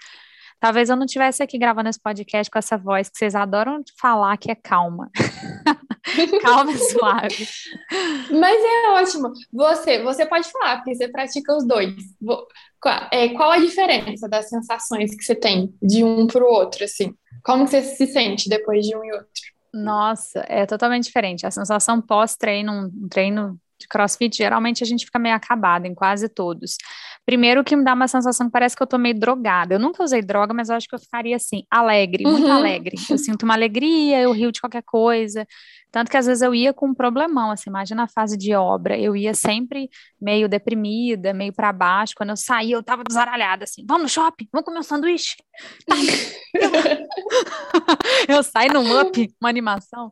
[0.59, 4.35] Talvez eu não tivesse aqui gravando esse podcast com essa voz que vocês adoram falar
[4.37, 5.09] que é calma.
[6.41, 7.47] calma e suave.
[8.29, 9.31] Mas é ótimo.
[9.53, 11.95] Você, você pode falar, porque você pratica os dois.
[13.11, 17.15] É, qual a diferença das sensações que você tem de um para o outro, assim?
[17.43, 19.27] Como você se sente depois de um e outro?
[19.73, 21.45] Nossa, é totalmente diferente.
[21.45, 26.27] A sensação pós-treino, um treino de crossfit, geralmente a gente fica meio acabada em quase
[26.27, 26.75] todos.
[27.29, 29.75] Primeiro que me dá uma sensação que parece que eu tô meio drogada.
[29.75, 32.51] Eu nunca usei droga, mas eu acho que eu ficaria assim, alegre, muito uhum.
[32.51, 32.97] alegre.
[33.07, 35.45] Eu sinto uma alegria, eu rio de qualquer coisa.
[35.91, 38.97] Tanto que às vezes eu ia com um problemão, assim, imagina a fase de obra,
[38.97, 39.89] eu ia sempre
[40.21, 42.13] meio deprimida, meio para baixo.
[42.15, 45.35] Quando eu saía, eu tava desaralhada, assim, vamos no shopping, vamos comer um sanduíche.
[48.27, 50.11] eu saio num up, uma animação.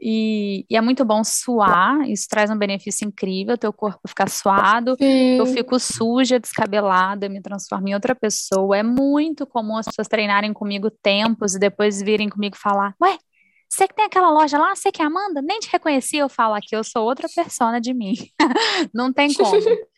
[0.00, 4.94] E, e, é muito bom suar, isso traz um benefício incrível, teu corpo fica suado,
[4.96, 5.36] Sim.
[5.36, 8.76] eu fico suja, descabelada, me transformo em outra pessoa.
[8.76, 13.18] É muito comum as pessoas treinarem comigo tempos e depois virem comigo falar, ué,
[13.68, 15.42] você que tem aquela loja lá, você que é Amanda?
[15.42, 18.14] Nem te reconheci, eu falo aqui, eu sou outra persona de mim.
[18.94, 19.50] Não tem como.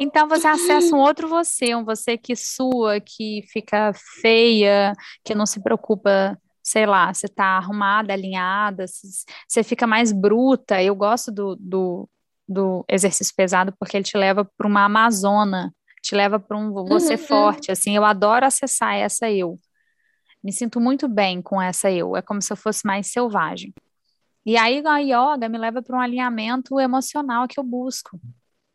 [0.00, 4.92] Então você acessa um outro você, um você que sua, que fica feia,
[5.24, 10.80] que não se preocupa, sei lá, você tá arrumada, alinhada, você fica mais bruta.
[10.80, 12.08] Eu gosto do, do,
[12.48, 17.12] do exercício pesado porque ele te leva para uma amazona, te leva para um você
[17.12, 17.18] uhum.
[17.18, 19.56] forte, assim, eu adoro acessar essa eu.
[20.42, 23.72] Me sinto muito bem com essa eu, é como se eu fosse mais selvagem.
[24.46, 28.18] E aí a yoga me leva para um alinhamento emocional que eu busco.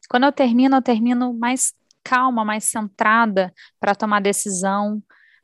[0.09, 5.01] Quando eu termino, eu termino mais calma, mais centrada para tomar decisão,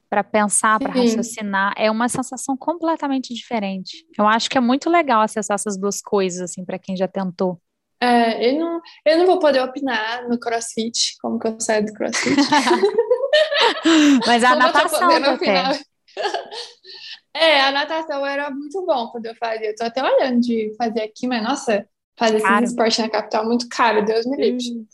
[0.09, 1.73] para pensar, para raciocinar.
[1.77, 4.05] É uma sensação completamente diferente.
[4.17, 7.59] Eu acho que é muito legal acessar essas duas coisas, assim, para quem já tentou.
[8.01, 11.93] É, eu não, eu não vou poder opinar no CrossFit, como que eu saio do
[11.93, 12.35] CrossFit.
[14.25, 15.79] Mas a natação até.
[17.31, 19.67] É, a natação era muito bom quando eu fazia.
[19.67, 23.47] Eu tô até olhando de fazer aqui, mas nossa, fazer esse esporte na capital é
[23.47, 24.71] muito caro, Deus me livre.
[24.71, 24.85] Hum.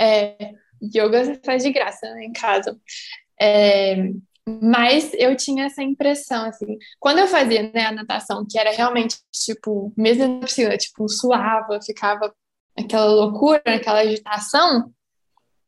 [0.00, 2.78] É, yoga você faz de graça, né, em casa.
[3.38, 3.96] É,
[4.46, 9.16] mas eu tinha essa impressão, assim, quando eu fazia né, a natação, que era realmente,
[9.32, 12.32] tipo, mesmo na piscina, tipo, suava, ficava
[12.76, 14.92] aquela loucura, aquela agitação,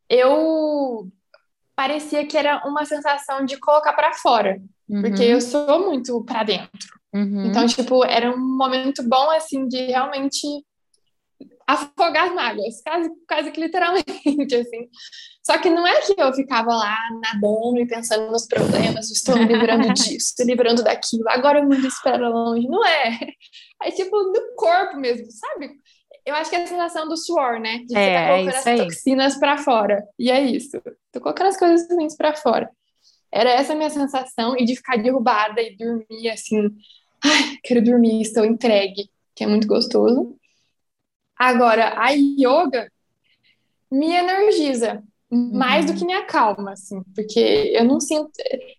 [0.08, 1.08] eu
[1.76, 5.02] parecia que era uma sensação de colocar para fora, uhum.
[5.02, 6.94] porque eu sou muito para dentro.
[7.14, 7.46] Uhum.
[7.46, 10.46] Então, tipo, era um momento bom, assim, de realmente
[11.66, 14.06] afogar as mágoas, quase, quase que literalmente,
[14.54, 14.88] assim.
[15.42, 19.44] Só que não é que eu ficava lá nadando e pensando nos problemas, estou me
[19.44, 22.66] livrando disso, estou livrando daquilo, agora o mundo espera longe.
[22.66, 23.18] Não é.
[23.82, 25.70] É tipo no corpo mesmo, sabe?
[26.24, 27.84] Eu acho que é a sensação do suor, né?
[27.86, 30.04] De é, você tá colocando as toxinas para fora.
[30.18, 30.80] E é isso.
[31.12, 32.70] Tô colocando as coisas ruins para fora.
[33.30, 36.70] Era essa a minha sensação, e de ficar derrubada e dormir assim.
[37.22, 40.34] Ai, quero dormir, estou entregue, que é muito gostoso.
[41.38, 42.90] Agora, a yoga
[43.90, 48.30] me energiza mais do que me acalma, assim, porque eu não sinto.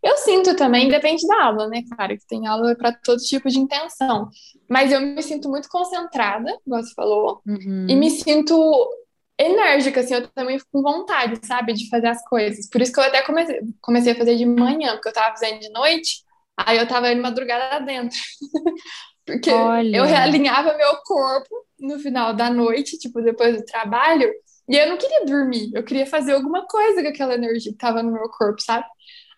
[0.01, 1.83] Eu sinto também, depende da aula, né?
[1.95, 4.29] Claro que tem aula para todo tipo de intenção,
[4.69, 7.87] mas eu me sinto muito concentrada, como você falou, Uhum.
[7.89, 8.55] e me sinto
[9.37, 12.69] enérgica, assim, eu também fico com vontade, sabe, de fazer as coisas.
[12.69, 15.59] Por isso que eu até comecei, comecei a fazer de manhã, porque eu tava fazendo
[15.59, 16.23] de noite,
[16.57, 18.17] aí eu tava indo madrugada dentro.
[19.25, 19.97] Porque Olha.
[19.97, 24.31] eu realinhava meu corpo no final da noite, tipo, depois do trabalho,
[24.67, 28.01] e eu não queria dormir, eu queria fazer alguma coisa com aquela energia que tava
[28.01, 28.85] no meu corpo, sabe?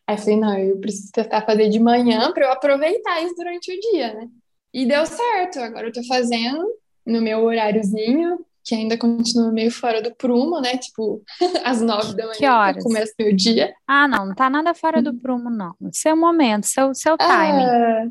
[0.08, 3.72] Aí eu falei, não, eu preciso tentar fazer de manhã para eu aproveitar isso durante
[3.72, 4.28] o dia, né?
[4.74, 6.66] E deu certo, agora eu tô fazendo
[7.06, 10.78] no meu horáriozinho, que ainda continua meio fora do prumo, né?
[10.78, 11.22] Tipo,
[11.64, 12.78] às nove da manhã Que horas?
[12.78, 13.74] eu começo meu dia.
[13.88, 15.74] Ah, não, não tá nada fora do prumo, não.
[15.92, 17.66] Seu momento, seu, seu timing.
[17.66, 18.08] Ah,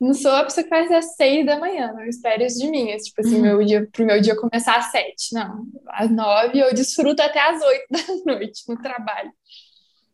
[0.00, 2.90] não sou a pessoa que faz às seis da manhã, não espere isso de mim.
[2.90, 5.32] É, tipo assim, meu dia, pro meu dia começar às sete.
[5.32, 7.86] Não, às nove eu desfruto até às oito
[8.26, 9.32] da noite no trabalho.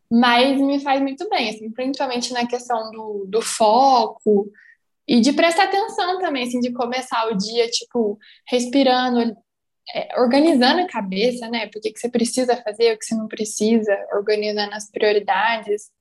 [0.09, 4.49] Mas me faz muito bem, assim, principalmente na questão do, do foco
[5.07, 8.17] e de prestar atenção também, assim, de começar o dia, tipo,
[8.47, 9.35] respirando,
[9.93, 11.67] é, organizando a cabeça, né?
[11.67, 15.91] Por que que você precisa fazer, o que você não precisa, organizando as prioridades.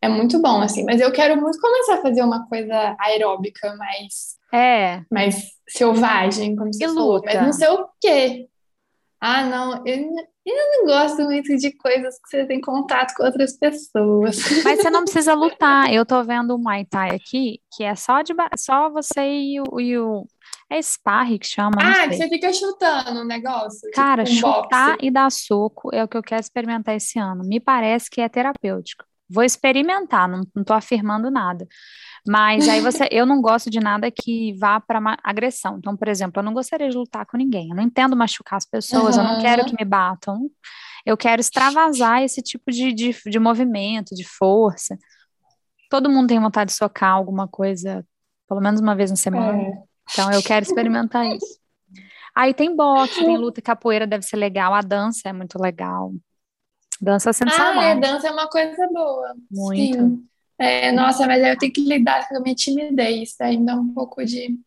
[0.00, 4.36] É muito bom, assim, mas eu quero muito começar a fazer uma coisa aeróbica mais,
[4.52, 8.48] É, mais selvagem, como você E falou, mas não sei o quê.
[9.18, 13.56] Ah, não, eu, eu não gosto muito de coisas que você tem contato com outras
[13.58, 14.36] pessoas.
[14.62, 15.90] mas você não precisa lutar.
[15.92, 19.80] Eu tô vendo o Muay Thai aqui, que é só de só você e o,
[19.80, 20.26] e o
[20.70, 24.90] é sparring que chama, Ah, que você fica chutando o negócio, Cara, tipo um chutar
[24.92, 25.06] boxe.
[25.06, 27.42] e dar soco é o que eu quero experimentar esse ano.
[27.42, 29.04] Me parece que é terapêutico.
[29.28, 31.66] Vou experimentar, não, não tô afirmando nada.
[32.26, 35.78] Mas aí você, eu não gosto de nada que vá para agressão.
[35.78, 37.70] Então, por exemplo, eu não gostaria de lutar com ninguém.
[37.70, 40.50] Eu não entendo machucar as pessoas, eu não quero que me batam.
[41.04, 44.98] Eu quero extravasar esse tipo de, de, de movimento, de força.
[45.88, 48.04] Todo mundo tem vontade de socar alguma coisa,
[48.48, 49.62] pelo menos uma vez na semana.
[49.62, 49.72] É.
[50.10, 51.60] Então, eu quero experimentar isso.
[52.34, 56.12] Aí tem boxe, tem luta, capoeira deve ser legal, a dança é muito legal.
[57.00, 59.34] Dança sendo Ah, é, dança é uma coisa boa.
[59.50, 59.98] Muito.
[59.98, 60.24] Sim.
[60.58, 63.92] É, nossa, mas aí eu tenho que lidar com a minha timidez, me dá um
[63.92, 64.58] pouco de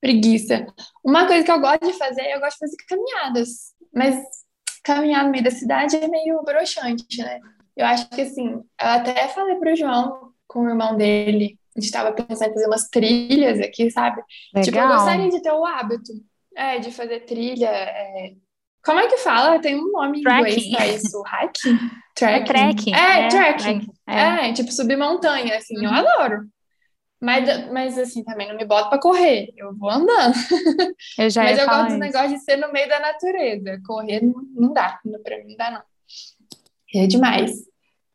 [0.00, 0.66] preguiça.
[1.04, 4.18] Uma coisa que eu gosto de fazer, eu gosto de fazer caminhadas, mas
[4.82, 7.40] caminhar no meio da cidade é meio broxante, né?
[7.76, 11.92] Eu acho que assim, eu até falei pro João, com o irmão dele, a gente
[11.92, 14.22] tava pensando em fazer umas trilhas aqui, sabe?
[14.62, 14.96] Tipo, eu Legal.
[14.96, 16.12] gostaria de ter o hábito,
[16.56, 18.32] é, de fazer trilha, é...
[18.84, 19.58] Como é que fala?
[19.60, 21.78] Tem um nome em inglês pra isso, hiking?
[22.14, 22.44] Trekking?
[22.44, 22.94] Trekking.
[22.94, 23.58] É, trekking.
[23.58, 24.48] trekking, é.
[24.48, 25.96] É, tipo subir montanha, assim, eu Uhum.
[25.96, 26.40] adoro.
[27.20, 30.34] Mas, mas assim, também não me boto pra correr, eu vou andando.
[31.18, 33.80] Eu já Mas eu gosto do negócio de ser no meio da natureza.
[33.84, 35.82] Correr não, não dá, pra mim não dá, não.
[36.94, 37.52] É demais.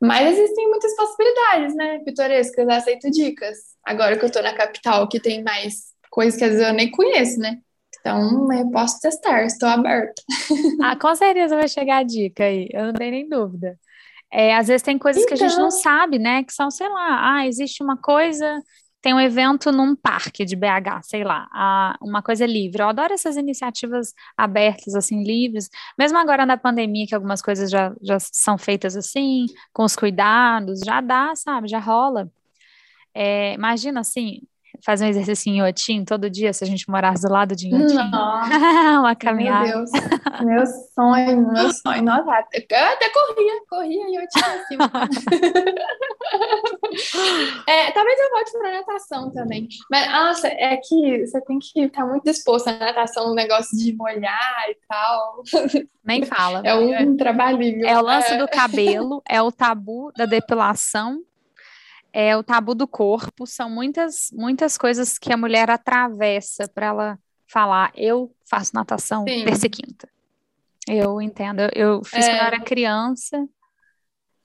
[0.01, 1.99] Mas existem muitas possibilidades, né?
[2.05, 3.57] Pitorescas, aceito dicas.
[3.85, 6.89] Agora que eu tô na capital, que tem mais coisas que às vezes eu nem
[6.89, 7.59] conheço, né?
[8.05, 10.21] Então eu posso testar, estou aberta.
[10.81, 13.79] Ah, com certeza vai chegar a dica aí, eu não tenho nem dúvida.
[14.31, 15.71] É, às vezes tem coisas que a gente não Então.
[15.71, 16.43] sabe, né?
[16.43, 18.61] Que são, sei lá, ah, existe uma coisa,
[19.01, 22.81] tem um evento num parque de BH, sei lá, ah, uma coisa livre.
[22.83, 25.69] Eu adoro essas iniciativas abertas, assim, livres.
[25.99, 30.81] Mesmo agora na pandemia, que algumas coisas já, já são feitas assim, com os cuidados,
[30.85, 31.67] já dá, sabe?
[31.69, 32.29] Já rola.
[33.13, 34.41] É, imagina assim,
[34.81, 37.69] fazer um exercício em Inhotim todo dia, se a gente morasse do lado de.
[37.69, 38.03] Nossa.
[38.99, 39.67] Uma Meu caminhada.
[39.67, 39.89] Deus,
[40.41, 40.63] meu
[40.95, 42.03] sonho, meu sonho.
[42.03, 44.91] Nossa, eu até corria, corria e eu tinha acima.
[47.67, 49.67] É, talvez eu volte para natação também.
[49.89, 53.95] Mas, nossa, é que você tem que estar muito disposto à natação, um negócio de
[53.95, 55.43] molhar e tal.
[56.03, 56.61] Nem fala.
[56.63, 57.85] É um trabalhinho.
[57.85, 58.37] É o lance É.
[58.37, 61.19] do cabelo, é o tabu da depilação,
[62.13, 63.45] é o tabu do corpo.
[63.47, 67.19] São muitas, muitas coisas que a mulher atravessa para ela
[67.51, 69.43] falar: eu faço natação Sim.
[69.43, 70.07] terça e quinta.
[70.87, 71.61] Eu entendo.
[71.73, 72.47] Eu, fiz quando eu É.
[72.47, 73.47] era criança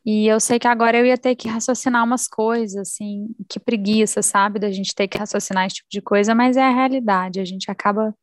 [0.06, 4.22] e eu sei que agora eu ia ter que raciocinar umas coisas, assim, que preguiça,
[4.22, 7.40] sabe, da gente ter que raciocinar esse tipo de coisa, mas é a realidade.
[7.40, 8.14] A gente acaba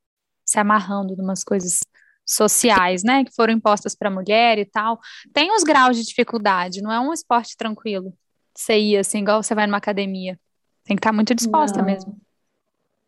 [0.43, 1.81] se amarrando em umas coisas
[2.25, 4.99] sociais, né, que foram impostas para a mulher e tal.
[5.31, 8.11] Tem os graus de dificuldade, não é um esporte tranquilo.
[8.55, 10.39] Você ir assim, igual você vai numa academia.
[10.85, 11.85] Tem que estar muito disposta Não.
[11.85, 12.19] mesmo.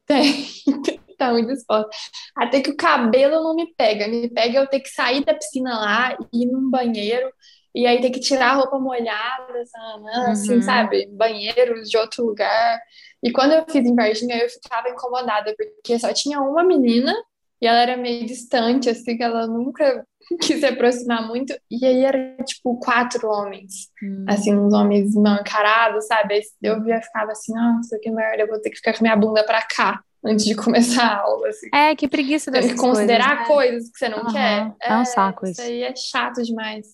[0.06, 0.46] Tem,
[1.18, 1.90] tá muito disposta.
[2.36, 4.08] Até que o cabelo não me pega.
[4.08, 7.32] Me pega eu ter que sair da piscina lá, ir num banheiro,
[7.76, 9.64] e aí ter que tirar a roupa molhada,
[10.32, 10.62] assim, Uhum.
[10.62, 11.08] sabe?
[11.12, 12.80] Banheiros de outro lugar.
[13.24, 17.14] E quando eu fiz em Varginha, eu ficava incomodada, porque só tinha uma menina
[17.62, 20.06] e ela era meio distante, assim, que ela nunca
[20.42, 21.54] quis se aproximar muito.
[21.70, 24.26] E aí era, tipo, quatro homens, hum.
[24.28, 26.36] assim, uns homens mal encarados, sabe?
[26.36, 29.16] Aí eu via, ficava assim, nossa, que merda, eu vou ter que ficar com minha
[29.16, 31.68] bunda pra cá antes de começar a aula, assim.
[31.74, 33.56] É, que preguiça dessas considerar coisas, né?
[33.56, 34.34] coisas que você não uhum.
[34.34, 34.74] quer.
[34.82, 35.62] É, é um saco isso.
[35.62, 36.88] Isso aí é chato demais.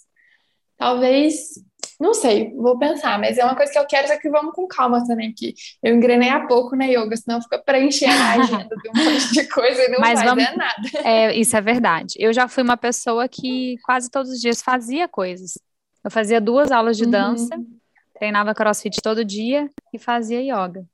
[0.77, 1.53] Talvez
[1.99, 4.67] não sei, vou pensar, mas é uma coisa que eu quero, só que vamos com
[4.67, 8.89] calma também, que eu engrenei há pouco na yoga, senão fica preenchendo a agenda de
[8.89, 10.57] um monte de coisa e não mas vai vamos...
[10.57, 10.73] nada.
[11.03, 12.15] É, isso é verdade.
[12.17, 15.57] Eu já fui uma pessoa que quase todos os dias fazia coisas.
[16.03, 17.11] Eu fazia duas aulas de uhum.
[17.11, 17.55] dança,
[18.17, 20.85] treinava crossfit todo dia e fazia yoga.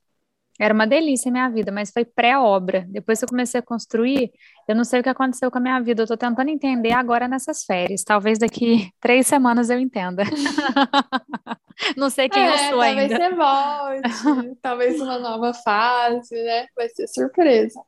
[0.60, 2.86] Era uma delícia a minha vida, mas foi pré-obra.
[2.90, 4.30] Depois que eu comecei a construir,
[4.68, 6.02] eu não sei o que aconteceu com a minha vida.
[6.02, 8.04] Eu estou tentando entender agora nessas férias.
[8.04, 10.24] Talvez daqui três semanas eu entenda.
[11.96, 13.18] não sei quem é, eu sou talvez ainda.
[13.18, 14.58] Talvez você volte.
[14.62, 16.66] talvez uma nova fase, né?
[16.76, 17.80] Vai ser surpresa.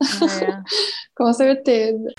[0.42, 0.62] É.
[1.14, 2.14] com certeza.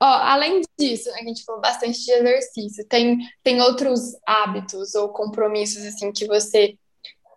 [0.00, 2.86] Ó, além disso, a gente falou bastante de exercício.
[2.86, 6.78] Tem, tem outros hábitos ou compromissos assim que você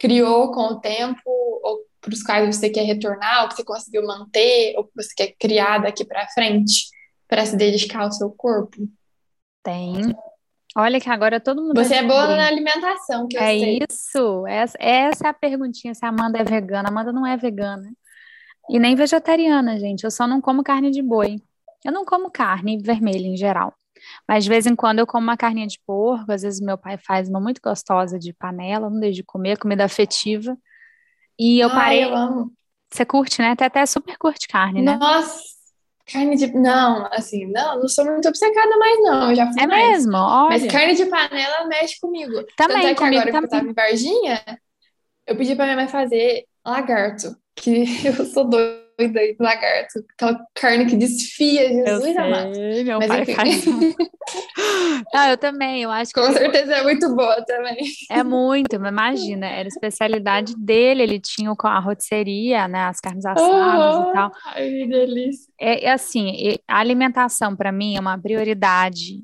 [0.02, 4.04] criou com o tempo, ou para os quais você quer retornar, ou que você conseguiu
[4.04, 6.90] manter, ou que você quer criar daqui para frente,
[7.28, 8.90] para se dedicar ao seu corpo?
[9.64, 10.16] Tem.
[10.76, 11.76] Olha que agora todo mundo.
[11.76, 13.80] Você é boa na alimentação, que eu é sei.
[13.88, 14.48] isso.
[14.48, 16.90] Essa, essa é a perguntinha se a Amanda é vegana.
[16.90, 17.88] A Amanda não é vegana.
[18.72, 20.04] E nem vegetariana, gente.
[20.04, 21.36] Eu só não como carne de boi.
[21.86, 23.72] Eu não como carne vermelha em geral.
[24.28, 26.98] Mas de vez em quando eu como uma carninha de porco, às vezes meu pai
[26.98, 30.58] faz uma muito gostosa de panela, não deixo de comer, comida afetiva.
[31.40, 32.04] E eu Ai, parei.
[32.06, 32.52] Eu amo.
[32.92, 33.52] Você curte, né?
[33.52, 34.98] Até até super curte carne, né?
[34.98, 35.42] Nossa,
[36.12, 36.48] carne de.
[36.54, 39.30] Não, assim, não, não sou muito obcecada mais, não.
[39.30, 39.90] Eu já fui É mais.
[40.06, 40.18] mesmo?
[40.18, 40.50] Olha.
[40.50, 42.34] Mas carne de panela mexe comigo.
[42.58, 43.50] Também, Tanto é que comigo agora também.
[43.50, 44.42] que eu tava em Varginha,
[45.26, 48.82] eu pedi pra minha mãe fazer lagarto, que eu sou doida
[49.16, 52.54] aí do lagarto, aquela carne que desfia, Jesus eu amado.
[52.56, 53.34] sei, meu Mas pai enfim.
[53.34, 53.66] faz.
[55.14, 57.78] Não, eu também, eu acho que Com certeza é muito boa também.
[58.10, 64.14] é muito, imagina, era especialidade dele, ele tinha a rotisseria, né, as carnes assadas e
[64.14, 64.32] tal.
[64.46, 65.52] Ai, que delícia.
[65.60, 69.24] É, é assim, a alimentação para mim é uma prioridade,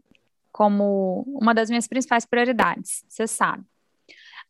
[0.52, 3.64] como uma das minhas principais prioridades, você sabe.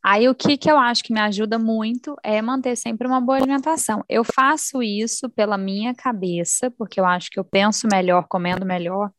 [0.04, 3.38] Aí o que que eu acho que me ajuda muito é manter sempre uma boa
[3.38, 4.04] alimentação.
[4.08, 9.12] Eu faço isso pela minha cabeça, porque eu acho que eu penso melhor, comendo melhor,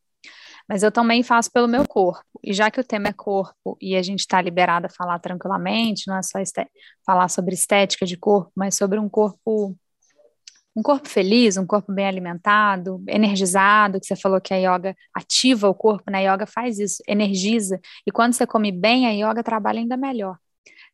[0.68, 2.22] mas eu também faço pelo meu corpo.
[2.42, 6.06] E já que o tema é corpo e a gente está liberada a falar tranquilamente,
[6.06, 6.38] não é só
[7.06, 9.76] falar sobre estética de corpo, mas sobre um corpo
[10.76, 15.68] um corpo feliz, um corpo bem alimentado, energizado, que você falou que a yoga ativa
[15.68, 16.24] o corpo, né?
[16.24, 17.80] A yoga faz isso, energiza.
[18.06, 20.38] E quando você come bem, a yoga trabalha ainda melhor.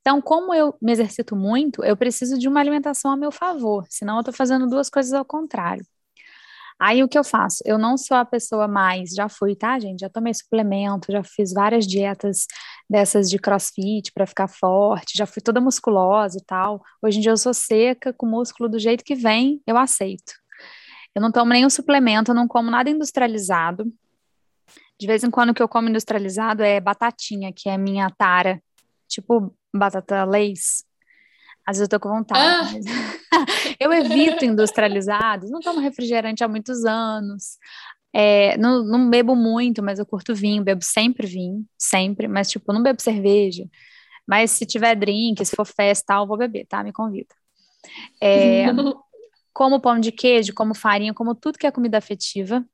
[0.07, 4.17] Então, como eu me exercito muito, eu preciso de uma alimentação a meu favor, senão
[4.17, 5.83] eu estou fazendo duas coisas ao contrário.
[6.79, 7.63] Aí o que eu faço?
[7.65, 10.01] Eu não sou a pessoa mais, já fui, tá, gente?
[10.01, 12.47] Já tomei suplemento, já fiz várias dietas
[12.91, 16.83] dessas de crossfit para ficar forte, já fui toda musculosa e tal.
[17.03, 20.35] Hoje em dia eu sou seca, com músculo do jeito que vem, eu aceito.
[21.15, 23.91] Eu não tomo nenhum suplemento, eu não como nada industrializado.
[25.01, 28.63] De vez em quando o que eu como industrializado é batatinha, que é minha tara,
[29.09, 30.85] tipo batata lace.
[31.67, 32.75] Às vezes eu tô com vontade.
[32.75, 32.85] mas-
[33.81, 37.59] eu evito industrializados, não tomo refrigerante há muitos anos.
[38.13, 42.73] É, não, não bebo muito, mas eu curto vinho, bebo sempre vinho, sempre, mas tipo,
[42.73, 43.69] não bebo cerveja.
[44.27, 46.83] Mas se tiver drink, se for festa, tal, vou beber, tá?
[46.85, 47.35] Me convida.
[48.21, 48.67] É,
[49.53, 52.65] como pão de queijo, como farinha, como tudo que é comida afetiva.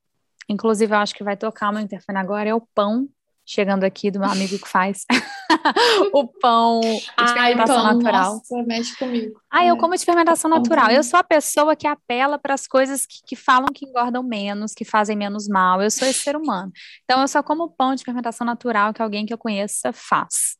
[0.48, 3.08] Inclusive, eu acho que vai tocar o meu interfone agora, é o pão,
[3.52, 5.04] chegando aqui do meu amigo que faz.
[6.14, 8.34] o pão de Ai, fermentação pão, natural.
[8.34, 9.40] nossa, mexe comigo.
[9.50, 9.78] Ah, eu É.
[9.78, 10.90] como de fermentação natural.
[10.90, 14.72] Eu sou a pessoa que apela para as coisas que, que falam que engordam menos,
[14.72, 15.82] que fazem menos mal.
[15.82, 16.70] Eu sou esse ser humano.
[17.04, 20.56] Então, eu só como pão de fermentação natural que alguém que eu conheça faz.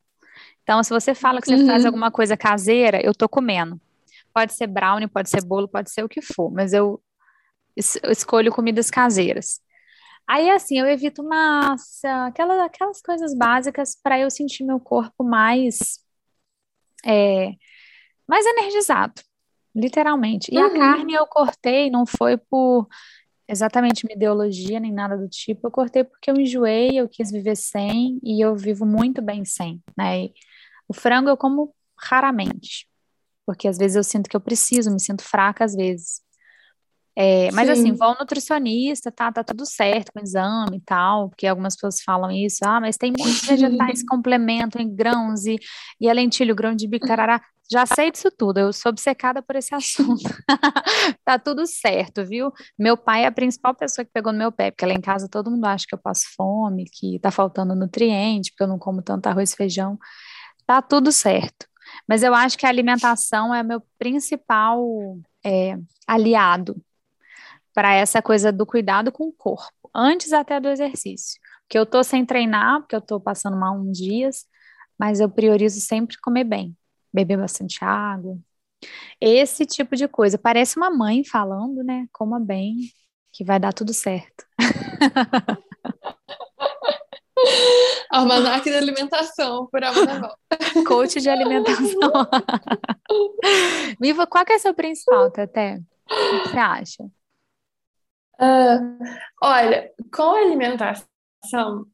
[0.64, 1.88] Então, se você fala que você faz Uhum.
[1.88, 3.80] alguma coisa caseira, eu tô comendo.
[4.34, 7.01] Pode ser brownie, pode ser bolo, pode ser o que for, mas eu,
[7.76, 9.61] es- eu escolho comidas caseiras.
[10.32, 15.98] Aí, assim, eu evito massa, aquela, aquelas coisas básicas para eu sentir meu corpo mais,
[17.04, 17.50] é,
[18.28, 19.20] mais energizado,
[19.74, 20.48] literalmente.
[20.54, 20.78] E a Uhum.
[20.78, 22.86] carne eu cortei, não foi por
[23.48, 27.56] exatamente uma ideologia nem nada do tipo, eu cortei porque eu enjoei, eu quis viver
[27.56, 30.26] sem e eu vivo muito bem sem, né?
[30.26, 30.34] E
[30.86, 32.88] o frango eu como raramente,
[33.44, 36.22] porque às vezes eu sinto que eu preciso, me sinto fraca às vezes.
[37.16, 37.88] É, mas assim, Sim.
[37.90, 42.00] assim, vão nutricionista, tá, tá tudo certo com o exame e tal, porque algumas pessoas
[42.00, 45.58] falam isso, ah, mas tem muitos vegetais complementam em grãos e,
[46.00, 47.40] e a lentilha, o grão de bico, tarará.
[47.72, 50.22] Já sei disso tudo, eu sou obcecada por esse assunto.
[51.24, 52.52] tá tudo certo, viu?
[52.78, 55.28] Meu pai é a principal pessoa que pegou no meu pé, porque lá em casa
[55.28, 59.02] todo mundo acha que eu passo fome, que tá faltando nutriente, porque eu não como
[59.02, 59.98] tanto arroz e feijão.
[60.66, 61.66] Tá tudo certo.
[62.08, 64.84] Mas eu acho que a alimentação é meu principal
[65.44, 66.80] é, aliado
[67.74, 71.40] para essa coisa do cuidado com o corpo, antes até do exercício.
[71.68, 74.44] Que eu tô sem treinar, porque eu tô passando mal uns dias,
[74.98, 76.76] mas eu priorizo sempre comer bem,
[77.12, 78.38] beber bastante água.
[79.20, 80.38] Esse tipo de coisa.
[80.38, 82.06] Parece uma mãe falando, né?
[82.12, 82.76] Coma bem,
[83.32, 84.44] que vai dar tudo certo.
[88.10, 90.34] Almanac de alimentação, por Amanda
[90.86, 92.10] Coach de alimentação.
[94.00, 95.82] Viva, qual que é o seu principal, Tete?
[96.10, 97.10] O que você acha?
[98.41, 98.99] Uh,
[99.43, 101.86] olha, com alimentação,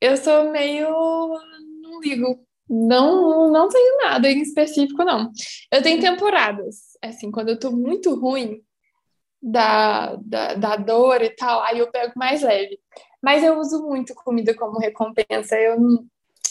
[0.00, 0.88] eu sou meio.
[1.82, 2.44] Não ligo.
[2.68, 5.30] Não, não tenho nada em específico, não.
[5.70, 6.96] Eu tenho temporadas.
[7.02, 8.62] Assim, quando eu tô muito ruim
[9.42, 12.78] da, da, da dor e tal, aí eu pego mais leve.
[13.22, 15.56] Mas eu uso muito comida como recompensa.
[15.58, 16.06] Eu não,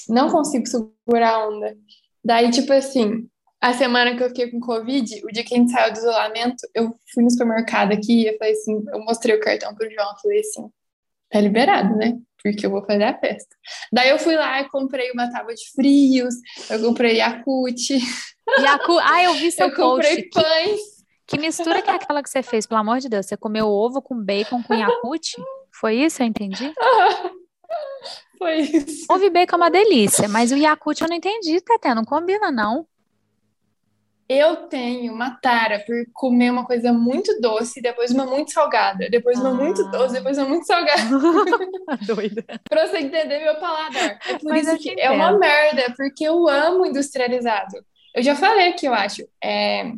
[0.09, 1.75] não consigo segurar a onda.
[2.23, 3.27] Daí, tipo assim,
[3.63, 6.67] a semana que eu fiquei com Covid, o dia que a gente saiu do isolamento,
[6.75, 10.17] eu fui no supermercado aqui e eu falei assim, eu mostrei o cartão pro João,
[10.21, 10.69] falei assim,
[11.29, 12.17] tá liberado, né?
[12.43, 13.55] Porque eu vou fazer a festa.
[13.89, 16.35] Daí eu fui lá e comprei uma tábua de frios,
[16.69, 17.99] eu comprei Yakut.
[18.59, 18.99] Yaku...
[18.99, 20.09] Ah, eu vi seu eu post.
[20.09, 20.81] comprei pães.
[21.25, 23.25] Que mistura que é aquela que você fez, pelo amor de Deus?
[23.25, 25.41] Você comeu ovo com bacon com Yakut?
[25.79, 26.73] Foi isso, eu entendi?
[28.37, 29.05] Foi isso.
[29.09, 32.51] Ovo e bacon é uma delícia, mas o Yakut eu não entendi, Tete, não combina
[32.51, 32.85] não.
[34.27, 39.37] Eu tenho uma tara por comer uma coisa muito doce, depois uma muito salgada, depois
[39.39, 39.53] uma ah.
[39.53, 41.01] muito doce, depois uma muito salgada.
[42.07, 42.45] Doida.
[42.69, 44.19] pra você entender meu paladar.
[44.27, 47.83] É por Mas isso que é uma merda, porque eu amo industrializado.
[48.15, 49.27] Eu já falei que eu acho.
[49.43, 49.91] É,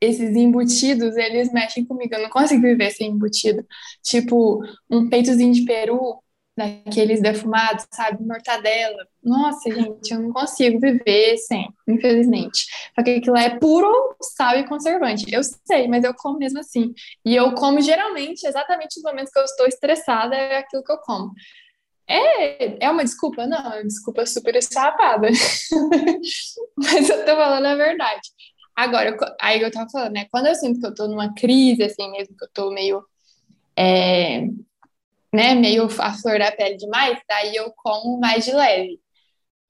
[0.00, 2.14] esses embutidos, eles mexem comigo.
[2.14, 3.66] Eu não consigo viver sem embutido.
[4.02, 6.22] Tipo, um peitozinho de peru
[6.58, 8.22] daqueles defumados, sabe?
[8.22, 9.06] Mortadela.
[9.22, 12.66] Nossa, gente, eu não consigo viver sem, infelizmente.
[12.94, 15.24] Porque aquilo é puro sal e conservante.
[15.32, 16.92] Eu sei, mas eu como mesmo assim.
[17.24, 20.98] E eu como geralmente, exatamente nos momentos que eu estou estressada, é aquilo que eu
[20.98, 21.32] como.
[22.06, 23.46] É, é uma desculpa?
[23.46, 25.28] Não, é uma desculpa super esfarrapada.
[26.76, 28.28] mas eu tô falando a verdade.
[28.74, 30.26] Agora, aí eu tava falando, né?
[30.30, 33.02] Quando eu sinto que eu tô numa crise, assim mesmo, que eu tô meio
[33.76, 34.48] é,
[35.32, 39.00] né, meio a flor da pele demais, daí eu como mais de leve.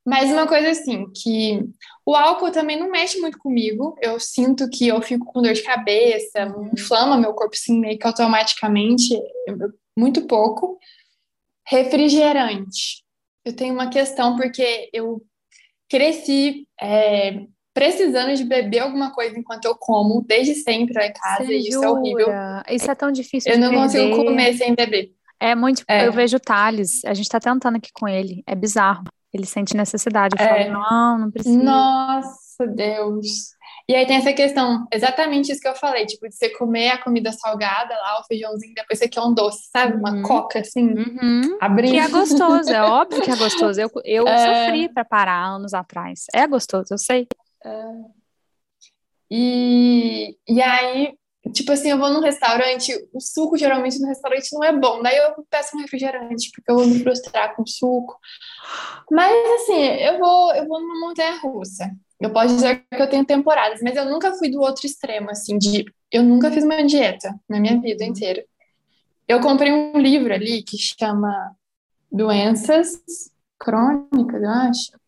[0.09, 1.63] Mas uma coisa assim, que
[2.07, 3.95] o álcool também não mexe muito comigo.
[4.01, 6.71] Eu sinto que eu fico com dor de cabeça, uhum.
[6.73, 9.21] inflama meu corpo assim, meio que automaticamente,
[9.95, 10.79] muito pouco.
[11.67, 13.05] Refrigerante.
[13.45, 15.23] Eu tenho uma questão porque eu
[15.91, 17.43] cresci é,
[17.75, 21.69] precisando de beber alguma coisa enquanto eu como, desde sempre lá em casa, Você e
[21.69, 22.29] isso é horrível.
[22.71, 23.53] Isso é tão difícil.
[23.53, 25.13] Eu não consigo comer sem beber.
[25.41, 25.84] É muito.
[25.89, 26.07] É.
[26.07, 28.43] Eu vejo o Thales, a gente tá tentando aqui com ele.
[28.47, 29.05] É bizarro.
[29.32, 30.34] Ele sente necessidade.
[30.39, 30.64] Eu é.
[30.64, 31.62] falo, não, não precisa.
[31.62, 33.57] Nossa, Deus.
[33.91, 37.03] E aí tem essa questão, exatamente isso que eu falei, tipo, de você comer a
[37.03, 39.97] comida salgada lá, o feijãozinho, depois você quer um doce, sabe?
[39.97, 40.22] Uma uhum.
[40.22, 41.57] coca, assim, uhum.
[41.59, 41.93] abrindo.
[41.93, 43.80] Que é gostoso, é óbvio que é gostoso.
[43.80, 44.66] Eu, eu é...
[44.66, 46.24] sofri para parar anos atrás.
[46.34, 47.28] É gostoso, eu sei.
[47.64, 47.84] É...
[49.30, 51.14] E, e aí,
[51.53, 55.17] Tipo assim, eu vou num restaurante, o suco geralmente no restaurante não é bom, daí
[55.17, 58.19] eu peço um refrigerante, porque eu vou me frustrar com suco.
[59.11, 61.91] Mas assim, eu vou, eu vou numa montanha russa.
[62.21, 65.57] Eu posso dizer que eu tenho temporadas, mas eu nunca fui do outro extremo, assim,
[65.57, 68.45] de eu nunca fiz uma dieta na minha vida inteira.
[69.27, 71.55] Eu comprei um livro ali que chama
[72.11, 73.01] Doenças
[73.59, 74.99] Crônicas, eu acho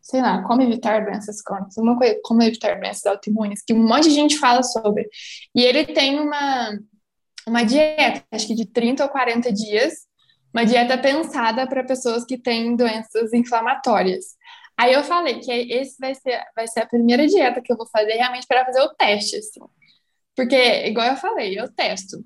[0.00, 4.04] sei lá, como evitar doenças crônicas, uma coisa, como evitar doenças autoimunes, que um monte
[4.04, 5.08] de gente fala sobre.
[5.54, 6.78] E ele tem uma,
[7.46, 9.92] uma dieta, acho que de 30 ou 40 dias,
[10.52, 14.36] uma dieta pensada para pessoas que têm doenças inflamatórias.
[14.76, 17.86] Aí eu falei que esse vai ser, vai ser a primeira dieta que eu vou
[17.86, 19.60] fazer realmente para fazer o teste, assim.
[20.34, 22.24] Porque, igual eu falei, eu testo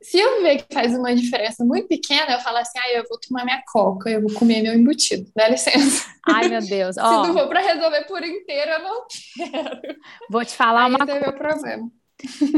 [0.00, 3.18] se eu ver que faz uma diferença muito pequena, eu falo assim, ah, eu vou
[3.18, 6.06] tomar minha coca, eu vou comer meu embutido, dá licença.
[6.26, 6.94] Ai, meu Deus.
[6.96, 7.26] se oh.
[7.26, 9.96] não for para resolver por inteiro, eu não quero.
[10.30, 11.20] Vou te falar Aí uma coisa.
[11.20, 11.90] meu problema.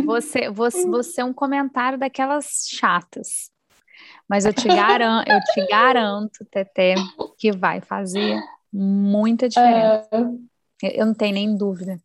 [0.04, 3.50] Você, você, você é um comentário daquelas chatas.
[4.28, 6.94] Mas eu te garanto, eu te garanto, Tete,
[7.36, 8.40] que vai fazer
[8.72, 10.08] muita diferença.
[10.82, 11.00] É...
[11.00, 12.00] Eu não tenho nem dúvida.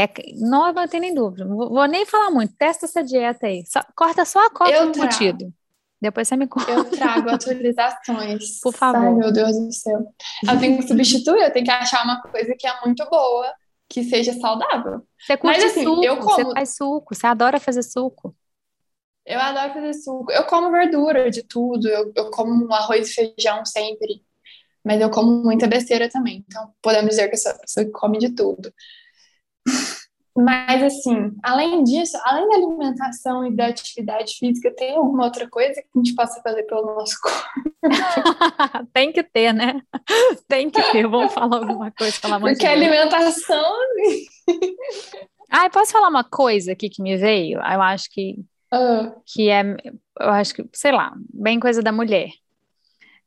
[0.00, 1.44] É, não, não tem nem dúvida.
[1.44, 2.54] Vou, vou, nem falar muito.
[2.54, 3.64] Testa essa dieta aí.
[3.66, 5.52] Só, corta só a coca do embutido.
[6.00, 6.70] Depois você me conta.
[6.70, 8.60] Eu trago atualizações.
[8.60, 9.04] Por favor.
[9.04, 10.00] Ai, meu Deus do céu.
[10.48, 13.52] Eu tenho que substituir, eu tenho que achar uma coisa que é muito boa,
[13.86, 15.06] que seja saudável.
[15.18, 16.30] Você curte Mas, assim, suco, eu como...
[16.30, 18.34] você faz suco, você adora fazer suco.
[19.26, 20.32] Eu adoro fazer suco.
[20.32, 24.24] Eu como verdura de tudo, eu, eu como arroz e feijão sempre.
[24.82, 26.42] Mas eu como muita besteira também.
[26.48, 28.72] Então, podemos dizer que eu sou a pessoa que come de tudo.
[30.36, 35.74] Mas, assim, além disso, além da alimentação e da atividade física, tem alguma outra coisa
[35.74, 37.74] que a gente possa fazer pelo nosso corpo?
[38.94, 39.82] tem que ter, né?
[40.46, 41.06] Tem que ter.
[41.06, 43.76] Vamos falar alguma coisa, pelo amor Porque de alimentação.
[45.50, 47.58] ah, posso falar uma coisa aqui que me veio?
[47.58, 48.36] Eu acho que.
[48.72, 49.12] Uh.
[49.26, 49.62] Que é.
[50.20, 52.30] Eu acho que, sei lá, bem coisa da mulher.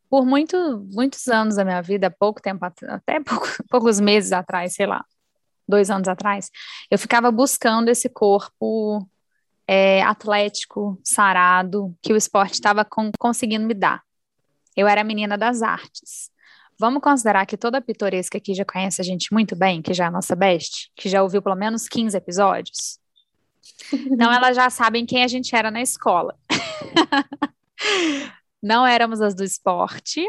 [0.09, 4.85] Por muito, muitos anos da minha vida, pouco tempo, até pouco, poucos meses atrás, sei
[4.85, 5.03] lá,
[5.67, 6.49] dois anos atrás,
[6.89, 9.07] eu ficava buscando esse corpo
[9.67, 12.85] é, atlético, sarado, que o esporte estava
[13.19, 14.01] conseguindo me dar.
[14.75, 16.31] Eu era menina das artes.
[16.79, 20.07] Vamos considerar que toda pitoresca aqui já conhece a gente muito bem, que já é
[20.07, 22.99] a nossa best, que já ouviu pelo menos 15 episódios.
[23.93, 26.35] Então elas já sabem quem a gente era na escola.
[28.61, 30.25] Não éramos as do esporte,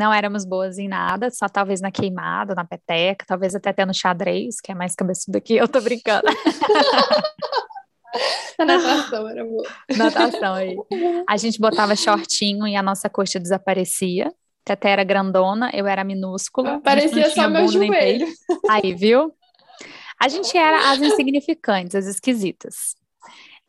[0.00, 3.92] não éramos boas em nada, só talvez na queimada, na peteca, talvez até até no
[3.92, 6.26] xadrez, que é mais cabeçudo que eu, tô brincando.
[8.58, 9.62] A natação era boa.
[9.96, 10.76] Natação aí.
[11.28, 14.32] A gente botava shortinho e a nossa coxa desaparecia.
[14.64, 16.80] Teté era grandona, eu era minúscula.
[16.80, 18.26] Parecia só meu joelho.
[18.68, 19.32] Aí, viu?
[20.20, 22.96] A gente era as insignificantes, as esquisitas.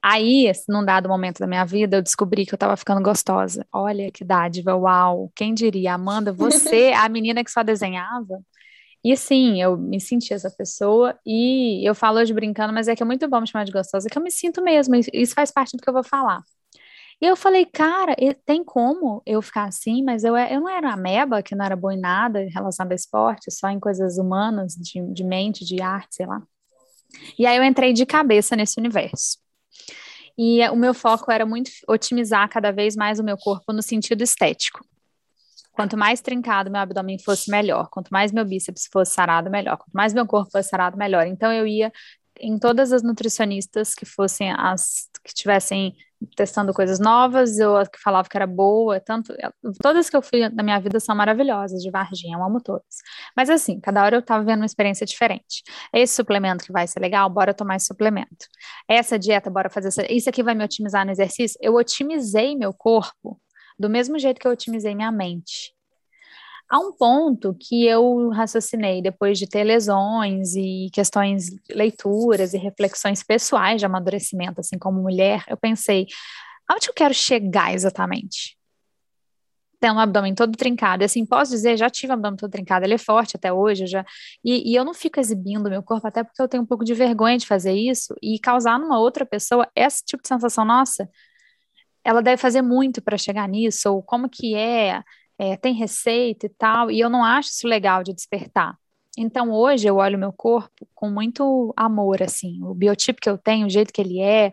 [0.04, 3.66] Aí, num dado momento da minha vida, eu descobri que eu tava ficando gostosa.
[3.72, 5.32] Olha que dádiva, uau!
[5.36, 8.42] Quem diria, Amanda, você, a menina que só desenhava?
[9.04, 13.02] E sim, eu me senti essa pessoa e eu falo hoje brincando, mas é que
[13.02, 15.76] é muito bom me chamar de gostosa, que eu me sinto mesmo, isso faz parte
[15.76, 16.44] do que eu vou falar.
[17.20, 20.98] E eu falei, cara, tem como eu ficar assim, mas eu, eu não era uma
[20.98, 25.02] meba, que não era boa em nada relacionado ao esporte, só em coisas humanas, de,
[25.14, 26.42] de mente, de arte, sei lá.
[27.38, 29.38] E aí eu entrei de cabeça nesse universo.
[30.38, 34.24] E o meu foco era muito otimizar cada vez mais o meu corpo no sentido
[34.24, 34.84] estético.
[35.72, 37.90] Quanto mais trincado meu abdômen fosse, melhor.
[37.90, 39.78] Quanto mais meu bíceps fosse sarado, melhor.
[39.78, 41.26] Quanto mais meu corpo fosse sarado, melhor.
[41.26, 41.92] Então eu ia
[42.40, 45.96] em todas as nutricionistas que fossem as que tivessem
[46.36, 49.34] testando coisas novas, eu que falava que era boa, tanto
[49.82, 52.98] todas que eu fui na minha vida são maravilhosas, de Varginha, eu amo todas.
[53.36, 55.64] Mas assim, cada hora eu tava vendo uma experiência diferente.
[55.94, 58.48] Esse suplemento que vai ser legal, bora tomar esse suplemento.
[58.88, 61.58] Essa dieta, bora fazer essa, isso aqui vai me otimizar no exercício.
[61.62, 63.40] Eu otimizei meu corpo
[63.80, 65.74] do mesmo jeito que eu otimizei minha mente.
[66.72, 73.22] Há um ponto que eu raciocinei depois de ter lesões e questões, leituras e reflexões
[73.22, 76.08] pessoais de amadurecimento, assim como mulher, eu pensei,
[76.66, 78.58] aonde eu quero chegar exatamente?
[79.82, 82.94] Tem um abdômen todo trincado, assim, posso dizer, já tive um abdômen todo trincado, ele
[82.94, 84.06] é forte até hoje, já,
[84.42, 86.94] e, e eu não fico exibindo meu corpo, até porque eu tenho um pouco de
[86.94, 91.10] vergonha de fazer isso, e causar numa outra pessoa esse tipo de sensação, nossa,
[92.02, 95.04] ela deve fazer muito para chegar nisso, ou como que é,
[95.42, 98.78] é, tem receita e tal, e eu não acho isso legal de despertar.
[99.18, 103.66] Então hoje eu olho meu corpo com muito amor, assim, o biotipo que eu tenho,
[103.66, 104.52] o jeito que ele é,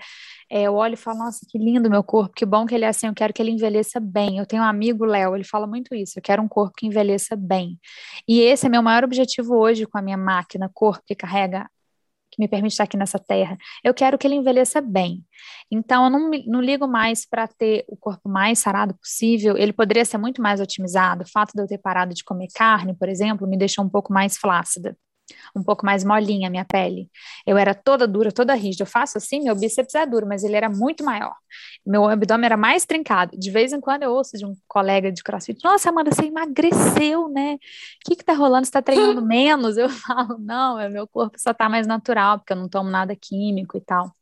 [0.50, 2.88] é, eu olho e falo, nossa, que lindo meu corpo, que bom que ele é
[2.88, 4.38] assim, eu quero que ele envelheça bem.
[4.38, 7.36] Eu tenho um amigo, Léo, ele fala muito isso, eu quero um corpo que envelheça
[7.36, 7.78] bem.
[8.26, 11.68] E esse é meu maior objetivo hoje com a minha máquina, corpo que carrega
[12.38, 13.58] que me permite estar aqui nessa terra.
[13.82, 15.24] Eu quero que ele envelheça bem.
[15.70, 19.56] Então, eu não, não ligo mais para ter o corpo mais sarado possível.
[19.56, 21.24] Ele poderia ser muito mais otimizado.
[21.24, 24.12] O fato de eu ter parado de comer carne, por exemplo, me deixou um pouco
[24.12, 24.96] mais flácida
[25.54, 27.10] um pouco mais molinha a minha pele.
[27.46, 28.82] Eu era toda dura, toda rígida.
[28.82, 31.34] Eu faço assim, meu bíceps é duro, mas ele era muito maior.
[31.86, 33.36] Meu abdômen era mais trincado.
[33.38, 37.28] De vez em quando eu ouço de um colega de crossfit: Nossa, Amanda, você emagreceu,
[37.28, 37.54] né?
[37.54, 37.58] O
[38.04, 38.66] que que tá rolando?
[38.66, 39.76] Você tá treinando menos?
[39.76, 43.16] Eu falo: Não, é, meu corpo só tá mais natural, porque eu não tomo nada
[43.16, 44.12] químico e tal.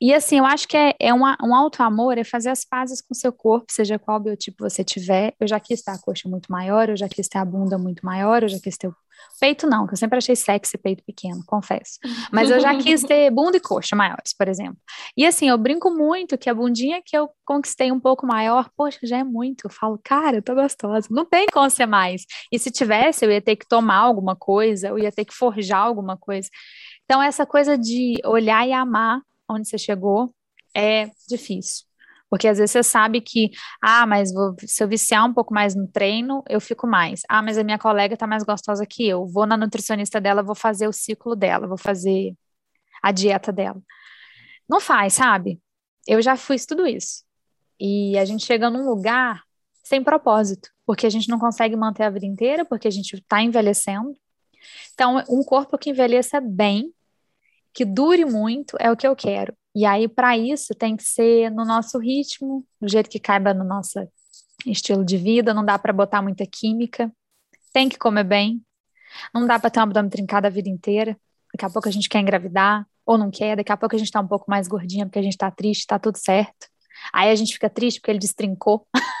[0.00, 3.14] E assim, eu acho que é, é uma, um auto-amor, é fazer as pazes com
[3.14, 5.34] seu corpo, seja qual biotipo você tiver.
[5.40, 8.06] Eu já quis ter a coxa muito maior, eu já quis ter a bunda muito
[8.06, 8.96] maior, eu já quis ter o
[9.40, 11.98] peito não, que eu sempre achei sexy peito pequeno, confesso.
[12.32, 14.78] Mas eu já quis ter bunda e coxa maiores, por exemplo.
[15.16, 18.98] E assim, eu brinco muito que a bundinha que eu conquistei um pouco maior, poxa,
[19.02, 19.66] já é muito.
[19.66, 21.08] Eu falo, cara, eu tô gostosa.
[21.10, 22.24] Não tem como ser mais.
[22.52, 25.80] E se tivesse, eu ia ter que tomar alguma coisa, eu ia ter que forjar
[25.80, 26.48] alguma coisa.
[27.04, 30.32] Então, essa coisa de olhar e amar onde você chegou
[30.74, 31.87] é difícil.
[32.30, 33.50] Porque às vezes você sabe que,
[33.82, 37.22] ah, mas vou, se eu viciar um pouco mais no treino, eu fico mais.
[37.28, 39.26] Ah, mas a minha colega está mais gostosa que eu.
[39.26, 42.34] Vou na nutricionista dela, vou fazer o ciclo dela, vou fazer
[43.02, 43.80] a dieta dela.
[44.68, 45.60] Não faz, sabe?
[46.06, 47.24] Eu já fiz tudo isso.
[47.80, 49.42] E a gente chega num lugar
[49.82, 53.42] sem propósito, porque a gente não consegue manter a vida inteira, porque a gente está
[53.42, 54.14] envelhecendo.
[54.92, 56.92] Então, um corpo que envelheça bem,
[57.72, 59.56] que dure muito, é o que eu quero.
[59.74, 63.64] E aí, para isso, tem que ser no nosso ritmo, do jeito que caiba no
[63.64, 64.00] nosso
[64.66, 67.12] estilo de vida, não dá para botar muita química,
[67.72, 68.62] tem que comer bem,
[69.32, 71.16] não dá para ter um abdômen trincado a vida inteira.
[71.54, 74.10] Daqui a pouco a gente quer engravidar, ou não quer, daqui a pouco a gente
[74.10, 76.68] tá um pouco mais gordinha porque a gente tá triste, tá tudo certo.
[77.12, 78.86] Aí a gente fica triste porque ele destrincou.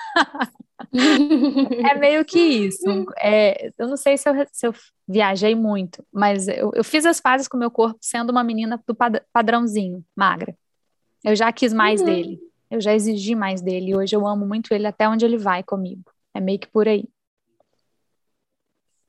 [1.90, 3.06] é meio que isso.
[3.18, 4.74] É, eu não sei se eu, se eu
[5.06, 8.82] viajei muito, mas eu, eu fiz as fases com o meu corpo sendo uma menina
[8.86, 10.56] do pad padrãozinho, magra.
[11.24, 12.06] Eu já quis mais uhum.
[12.06, 12.40] dele.
[12.70, 13.96] Eu já exigi mais dele.
[13.96, 16.04] Hoje eu amo muito ele até onde ele vai comigo.
[16.34, 17.08] É meio que por aí.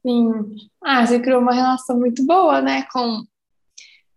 [0.02, 0.56] Sim.
[0.82, 2.88] Ah, você criou uma relação muito boa, né?
[2.92, 3.24] Com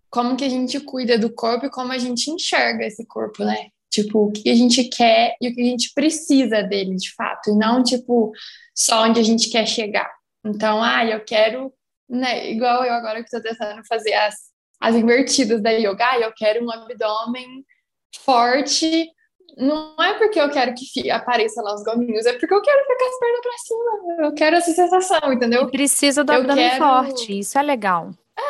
[0.09, 3.68] como que a gente cuida do corpo e como a gente enxerga esse corpo, né?
[3.93, 7.51] Tipo, o que a gente quer e o que a gente precisa dele, de fato,
[7.51, 8.32] e não, tipo,
[8.74, 10.11] só onde a gente quer chegar.
[10.45, 11.70] Então, ah, eu quero,
[12.09, 14.34] né, igual eu agora que estou tentando fazer as,
[14.80, 17.64] as invertidas da yoga, eu quero um abdômen
[18.24, 19.11] forte,
[19.59, 23.05] não é porque eu quero que apareça lá os gominhos, é porque eu quero ficar
[23.05, 25.64] as pernas para cima, eu quero essa sensação, entendeu?
[25.64, 26.82] E precisa do eu abdômen quero...
[26.82, 28.11] forte, isso é legal.
[28.38, 28.43] É,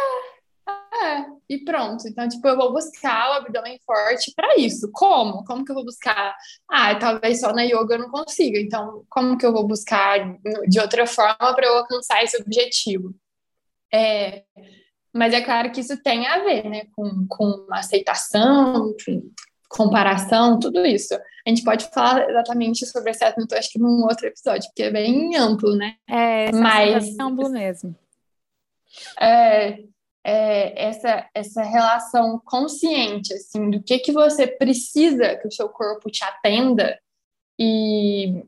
[1.49, 2.07] e pronto.
[2.07, 4.91] Então, tipo, eu vou buscar o abdômen forte para isso.
[4.93, 5.45] Como?
[5.45, 6.35] Como que eu vou buscar?
[6.71, 8.59] Ah, talvez só na yoga eu não consiga.
[8.59, 10.19] Então, como que eu vou buscar
[10.67, 13.15] de outra forma para eu alcançar esse objetivo?
[13.93, 14.45] É,
[15.13, 19.23] mas é claro que isso tem a ver, né, com, com aceitação, enfim,
[19.69, 21.15] comparação, tudo isso.
[21.15, 24.91] A gente pode falar exatamente sobre esse assunto, acho que num outro episódio, porque é
[24.91, 25.97] bem amplo, né?
[26.09, 27.95] É, mas é amplo mesmo.
[29.21, 29.83] É,
[30.25, 36.11] é, essa, essa relação consciente, assim, do que, que você precisa que o seu corpo
[36.11, 36.99] te atenda
[37.59, 38.45] e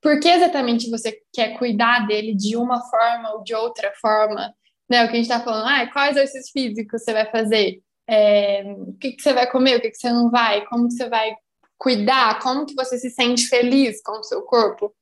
[0.00, 4.54] por que exatamente você quer cuidar dele de uma forma ou de outra forma,
[4.88, 5.04] né?
[5.04, 7.82] O que a gente está falando, ah, quais exercícios físicos você vai fazer?
[8.08, 10.94] É, o que, que você vai comer, o que, que você não vai, como que
[10.94, 11.34] você vai
[11.78, 14.94] cuidar, como que você se sente feliz com o seu corpo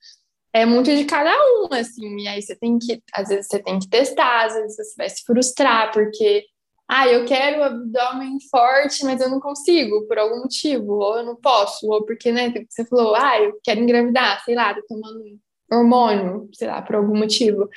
[0.59, 3.78] é muito de cada um, assim, e aí você tem que, às vezes você tem
[3.78, 6.44] que testar, às vezes você vai se frustrar, porque,
[6.88, 11.24] ah, eu quero o abdômen forte, mas eu não consigo, por algum motivo, ou eu
[11.24, 15.22] não posso, ou porque, né, você falou, ah, eu quero engravidar, sei lá, tô tomando
[15.70, 17.68] hormônio, sei lá, por algum motivo.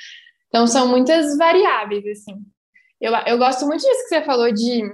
[0.48, 2.36] Então, são muitas variáveis, assim.
[3.00, 4.92] Eu, eu gosto muito disso que você falou de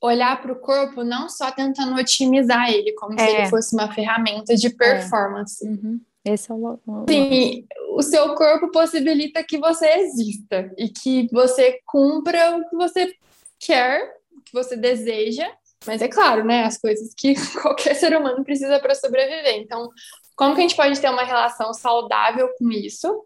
[0.00, 3.18] olhar para o corpo não só tentando otimizar ele, como é.
[3.18, 4.70] se ele fosse uma ferramenta de é.
[4.70, 5.66] performance.
[5.66, 5.70] É.
[5.70, 6.00] Uhum.
[6.24, 6.78] Esse é o.
[7.08, 13.14] Sim, o seu corpo possibilita que você exista e que você cumpra o que você
[13.60, 15.46] quer, o que você deseja,
[15.86, 19.56] mas é claro, né, as coisas que qualquer ser humano precisa para sobreviver.
[19.56, 19.90] Então,
[20.36, 23.24] como que a gente pode ter uma relação saudável com isso?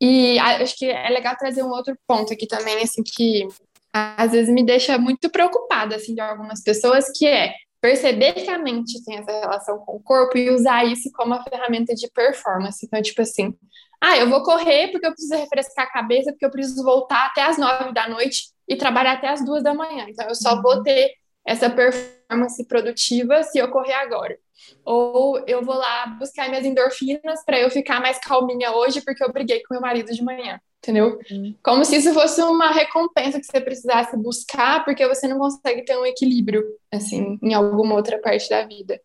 [0.00, 3.46] E acho que é legal trazer um outro ponto aqui também, assim, que
[3.92, 8.58] às vezes me deixa muito preocupada, assim, de algumas pessoas, que é perceber que a
[8.58, 12.86] mente tem essa relação com o corpo e usar isso como uma ferramenta de performance.
[12.86, 13.52] Então, tipo assim,
[14.00, 17.42] ah, eu vou correr porque eu preciso refrescar a cabeça, porque eu preciso voltar até
[17.42, 20.06] as nove da noite e trabalhar até as duas da manhã.
[20.08, 20.82] Então, eu só vou uhum.
[20.84, 21.10] ter
[21.44, 24.38] essa performance produtiva se eu correr agora.
[24.84, 29.32] Ou eu vou lá buscar minhas endorfinas para eu ficar mais calminha hoje porque eu
[29.32, 31.20] briguei com meu marido de manhã entendeu?
[31.30, 31.54] Uhum.
[31.62, 35.96] Como se isso fosse uma recompensa que você precisasse buscar, porque você não consegue ter
[35.96, 39.00] um equilíbrio, assim, em alguma outra parte da vida.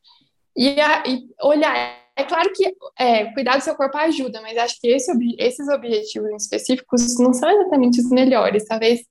[0.55, 1.75] E, a, e olhar,
[2.15, 6.31] é claro que é, cuidar do seu corpo ajuda, mas acho que esse, esses objetivos
[6.41, 9.01] específicos não são exatamente os melhores, talvez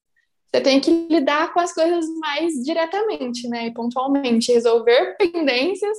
[0.52, 5.96] você tenha que lidar com as coisas mais diretamente, né, e pontualmente, resolver pendências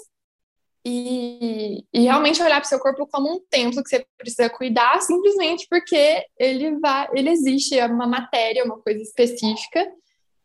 [0.85, 5.01] e, e realmente olhar para o seu corpo como um templo que você precisa cuidar,
[5.01, 9.85] simplesmente porque ele vai, ele existe, é uma matéria, uma coisa específica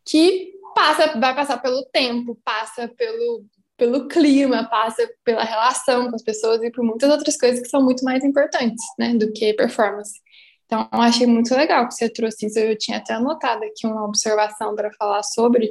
[0.04, 3.44] que passa, vai passar pelo tempo, passa pelo,
[3.76, 7.82] pelo clima, passa pela relação com as pessoas e por muitas outras coisas que são
[7.82, 10.20] muito mais importantes, né, do que performance.
[10.66, 12.58] Então, achei muito legal que você trouxe isso.
[12.58, 15.70] Eu tinha até anotado aqui uma observação para falar sobre,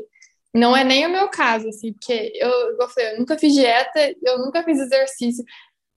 [0.54, 2.50] não é nem o meu caso, assim, porque eu,
[2.80, 5.44] eu falei, eu nunca fiz dieta, eu nunca fiz exercício.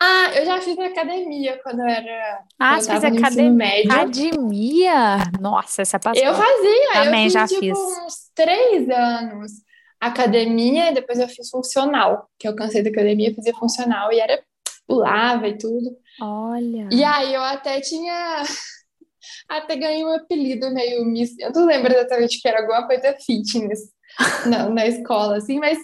[0.00, 2.44] Ah, eu já fiz academia quando eu era.
[2.58, 3.84] Ah, você fez academia?
[3.84, 5.16] Academia?
[5.40, 6.22] Nossa, essa passou.
[6.22, 7.78] Eu fazia, Também eu fiz, já tipo, fiz.
[7.78, 9.52] uns três anos
[10.00, 14.42] academia, depois eu fiz funcional, que eu cansei da academia, fazia funcional e era
[14.86, 15.96] pulava e tudo.
[16.20, 16.88] Olha.
[16.92, 18.42] E aí eu até tinha
[19.48, 21.02] até ganhei um apelido meio.
[21.38, 23.93] Eu não lembro exatamente que era alguma coisa fitness.
[24.48, 25.78] na, na escola, assim, mas,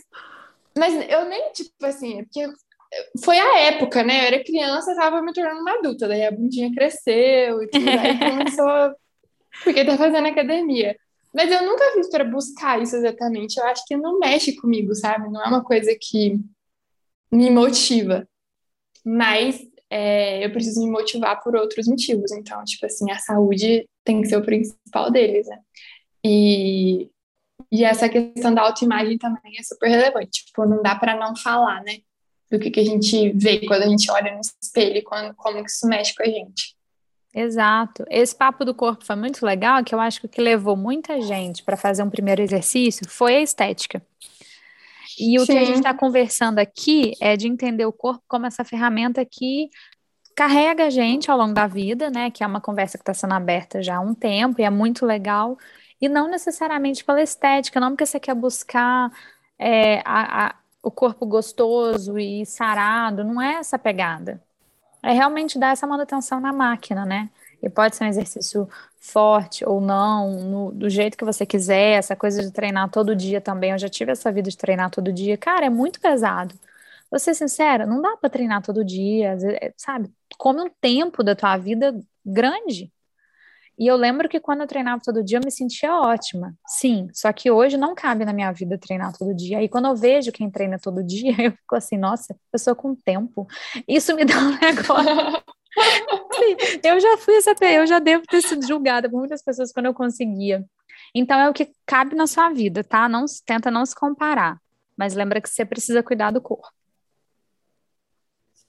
[0.76, 2.46] mas eu nem, tipo assim, é porque
[3.24, 4.20] foi a época, né?
[4.20, 8.18] Eu era criança, tava me tornando uma adulta, daí a bundinha cresceu e tudo, aí
[8.18, 8.94] começou
[9.64, 10.96] porque tá fazendo academia.
[11.32, 13.58] Mas eu nunca fiz para buscar isso exatamente.
[13.58, 15.30] Eu acho que não mexe comigo, sabe?
[15.30, 16.38] Não é uma coisa que
[17.30, 18.26] me motiva.
[19.04, 22.32] Mas é, eu preciso me motivar por outros motivos.
[22.32, 25.58] Então, tipo assim, a saúde tem que ser o principal deles, né?
[26.24, 27.08] E,
[27.70, 30.44] e essa questão da autoimagem também é super relevante.
[30.46, 31.98] Tipo, não dá para não falar, né?
[32.50, 35.70] Do que, que a gente vê quando a gente olha no espelho, quando, como que
[35.70, 36.74] isso mexe com a gente.
[37.32, 38.04] Exato.
[38.10, 41.20] Esse papo do corpo foi muito legal, que eu acho que o que levou muita
[41.20, 44.02] gente para fazer um primeiro exercício foi a estética.
[45.18, 45.52] E o Sim.
[45.52, 49.68] que a gente está conversando aqui é de entender o corpo como essa ferramenta que
[50.34, 52.30] carrega a gente ao longo da vida, né?
[52.30, 55.06] Que é uma conversa que está sendo aberta já há um tempo e é muito
[55.06, 55.56] legal.
[56.00, 59.10] E não necessariamente pela estética, não porque você quer buscar
[59.58, 64.42] é, a, a, o corpo gostoso e sarado, não é essa pegada
[65.02, 67.30] é realmente dar essa manutenção na máquina, né?
[67.62, 72.16] E pode ser um exercício forte ou não, no, do jeito que você quiser, essa
[72.16, 73.72] coisa de treinar todo dia também.
[73.72, 75.36] Eu já tive essa vida de treinar todo dia.
[75.38, 76.54] Cara, é muito pesado.
[77.10, 79.36] Vou ser sincera, não dá para treinar todo dia,
[79.76, 80.10] sabe?
[80.38, 82.92] Come um tempo da tua vida grande.
[83.80, 86.54] E eu lembro que quando eu treinava todo dia, eu me sentia ótima.
[86.66, 89.62] Sim, só que hoje não cabe na minha vida treinar todo dia.
[89.62, 93.48] E quando eu vejo quem treina todo dia, eu fico assim, nossa, pessoa com tempo.
[93.88, 95.42] Isso me dá um negócio.
[96.34, 99.86] Sim, eu já fui essa, eu já devo ter sido julgada por muitas pessoas quando
[99.86, 100.62] eu conseguia.
[101.14, 103.08] Então é o que cabe na sua vida, tá?
[103.08, 104.60] Não tenta não se comparar,
[104.94, 106.68] mas lembra que você precisa cuidar do corpo.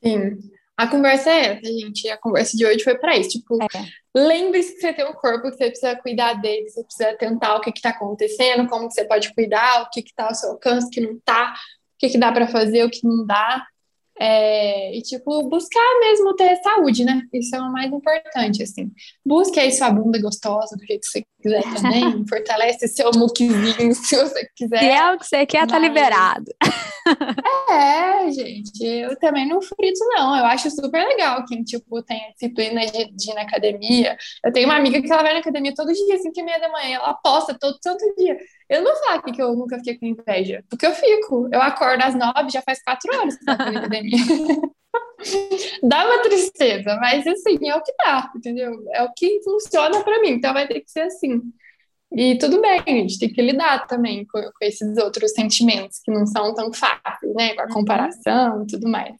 [0.02, 0.40] Sim.
[0.82, 2.10] A conversa é essa, gente.
[2.10, 3.30] A conversa de hoje foi para isso.
[3.38, 3.68] Tipo, é.
[4.16, 7.62] lembre-se que você tem um corpo, que você precisa cuidar dele, você precisa tentar o
[7.62, 10.90] que está acontecendo, como que você pode cuidar, o que está ao seu alcance, o
[10.90, 13.64] que não está, o que, que dá para fazer, o que não dá.
[14.20, 17.22] É, e, tipo, buscar mesmo ter saúde, né?
[17.32, 18.92] Isso é o mais importante, assim.
[19.24, 22.26] Busque aí sua bunda gostosa do jeito que você quiser também.
[22.30, 24.80] fortalece seu muquezinho se você quiser.
[24.80, 25.72] Se é o que você quer, tá Mas...
[25.72, 26.52] tá liberado.
[27.70, 30.38] É, gente, eu também não frito, não.
[30.38, 34.18] Eu acho super legal quem, tipo, tem a disciplina de, de ir na academia.
[34.46, 36.70] Eu tenho uma amiga que ela vai na academia todo dia, 5 e meia da
[36.70, 38.38] manhã, ela posta todo santo dia.
[38.70, 41.50] Eu não vou falar aqui que eu nunca fiquei com inveja, porque eu fico.
[41.52, 44.18] Eu acordo às nove, já faz quatro horas que eu tô na academia.
[45.84, 48.84] dá uma tristeza, mas assim, é o que dá, entendeu?
[48.94, 51.42] É o que funciona para mim, então vai ter que ser assim.
[52.14, 56.12] E tudo bem, a gente tem que lidar também com, com esses outros sentimentos que
[56.12, 57.56] não são tão fáceis, né?
[57.56, 57.72] Com a uhum.
[57.72, 59.16] comparação e tudo mais.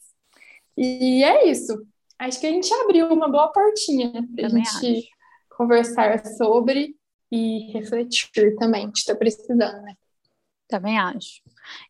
[0.76, 1.86] E é isso.
[2.18, 5.08] Acho que a gente abriu uma boa portinha para a gente acho.
[5.56, 6.94] conversar sobre
[7.30, 8.82] e refletir também.
[8.82, 9.94] A gente está precisando, né?
[10.68, 11.42] Também acho.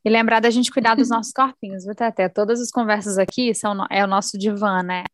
[0.05, 2.29] E lembrar da gente cuidar dos nossos corpinhos, viu, Tete?
[2.29, 5.05] Todas as conversas aqui são é o nosso divã, né?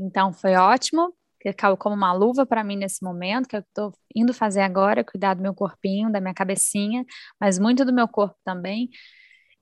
[0.00, 3.92] Então foi ótimo, que caiu como uma luva para mim nesse momento, que eu estou
[4.14, 7.04] indo fazer agora, cuidar do meu corpinho, da minha cabecinha,
[7.40, 8.88] mas muito do meu corpo também.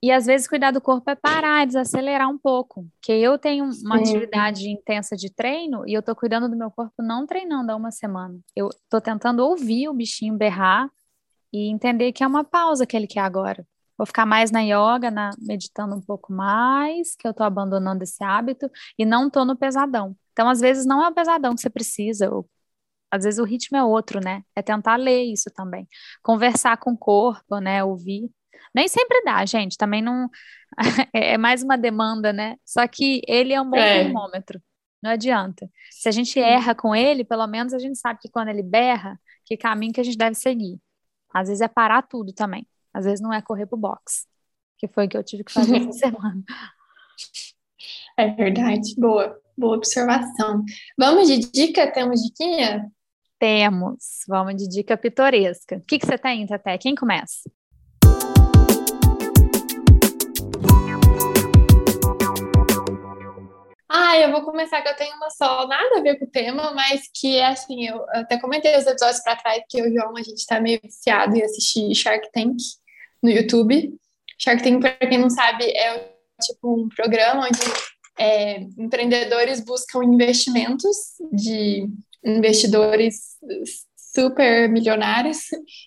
[0.03, 2.87] E às vezes cuidar do corpo é parar, desacelerar um pouco.
[3.03, 4.03] Que eu tenho uma Sim.
[4.03, 7.91] atividade intensa de treino e eu tô cuidando do meu corpo não treinando há uma
[7.91, 8.39] semana.
[8.55, 10.91] Eu tô tentando ouvir o bichinho berrar
[11.53, 13.67] e entender que é uma pausa que ele quer agora.
[13.97, 18.23] Vou ficar mais na yoga, na, meditando um pouco mais, que eu tô abandonando esse
[18.23, 20.17] hábito e não tô no pesadão.
[20.33, 22.49] Então, às vezes, não é o pesadão que você precisa, ou,
[23.11, 24.43] às vezes o ritmo é outro, né?
[24.55, 25.89] É tentar ler isso também.
[26.23, 27.83] Conversar com o corpo, né?
[27.83, 28.31] Ouvir.
[28.75, 29.77] Nem sempre dá, gente.
[29.77, 30.29] Também não.
[31.15, 32.57] É, é mais uma demanda, né?
[32.65, 34.03] Só que ele é um bom é.
[34.05, 34.61] termômetro.
[35.03, 35.71] Não adianta.
[35.91, 39.19] Se a gente erra com ele, pelo menos a gente sabe que quando ele berra,
[39.45, 40.79] que caminho que a gente deve seguir.
[41.33, 42.67] Às vezes é parar tudo também.
[42.97, 44.27] Às vezes não é correr pro box,
[44.79, 46.43] que foi o que eu tive que fazer essa semana.
[48.17, 48.95] É verdade.
[48.97, 50.65] Boa, boa observação.
[50.99, 51.93] Vamos de dica?
[51.93, 52.91] Temos diquinha?
[53.39, 54.25] Temos.
[54.27, 55.77] Vamos de dica pitoresca.
[55.77, 56.79] O que, que você tem, Taté?
[56.79, 57.51] Quem começa?
[63.91, 66.73] Ah, eu vou começar que eu tenho uma só, nada a ver com o tema,
[66.73, 70.01] mas que é assim, eu até comentei os episódios para trás que eu e o
[70.01, 72.57] João, a gente tá meio viciado em assistir Shark Tank
[73.27, 73.93] no YouTube.
[74.39, 77.59] Shark Tank, para quem não sabe, é tipo um programa onde
[78.19, 80.97] é, empreendedores buscam investimentos
[81.33, 81.89] de
[82.25, 83.37] investidores
[84.15, 85.39] super milionários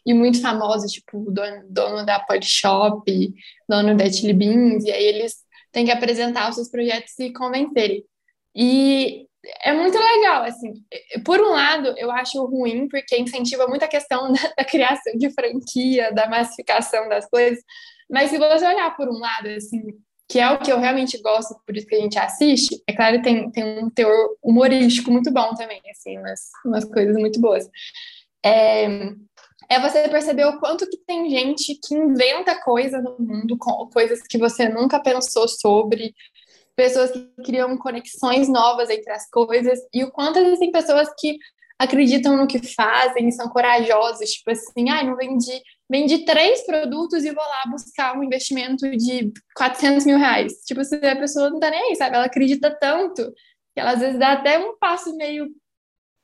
[0.05, 3.33] e muito famosos, tipo dono, dono da Polishop,
[3.67, 5.37] dono da Chili Beans, e aí eles
[5.71, 8.03] têm que apresentar os seus projetos e convencerem.
[8.55, 9.27] E
[9.61, 10.73] é muito legal, assim.
[11.23, 15.29] Por um lado, eu acho ruim, porque incentiva muito a questão da, da, criação de
[15.31, 17.63] franquia, da massificação das coisas.
[18.09, 19.81] Mas se você olhar por um lado, assim,
[20.27, 23.21] que é o que eu realmente gosto, por isso que a gente assiste, é claro,
[23.21, 27.67] tem, tem um teor humorístico muito bom também, assim, umas, umas coisas muito boas.
[28.43, 28.85] É,
[29.69, 33.57] é você perceber o quanto que tem gente que inventa coisa no mundo,
[33.91, 36.13] coisas que você nunca pensou sobre,
[36.79, 41.37] pessoas que criam conexões novas entre as coisas e o quanto existem pessoas que
[41.77, 47.33] acreditam no que fazem são corajosos, tipo assim, ah, não vendi, vendi três produtos e
[47.33, 50.53] vou lá buscar um investimento de 400 mil reais.
[50.65, 52.15] Tipo, se a pessoa não tá nem aí, sabe?
[52.15, 53.29] Ela acredita tanto
[53.73, 55.49] que ela às vezes dá até um passo meio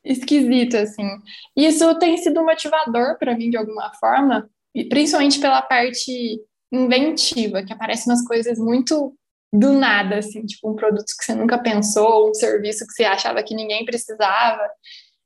[0.05, 1.09] esquisito, assim.
[1.53, 6.39] Isso tem sido motivador para mim de alguma forma, e principalmente pela parte
[6.71, 9.13] inventiva, que aparecem umas coisas muito
[9.59, 13.43] do nada, assim, tipo um produto que você nunca pensou, um serviço que você achava
[13.43, 14.67] que ninguém precisava.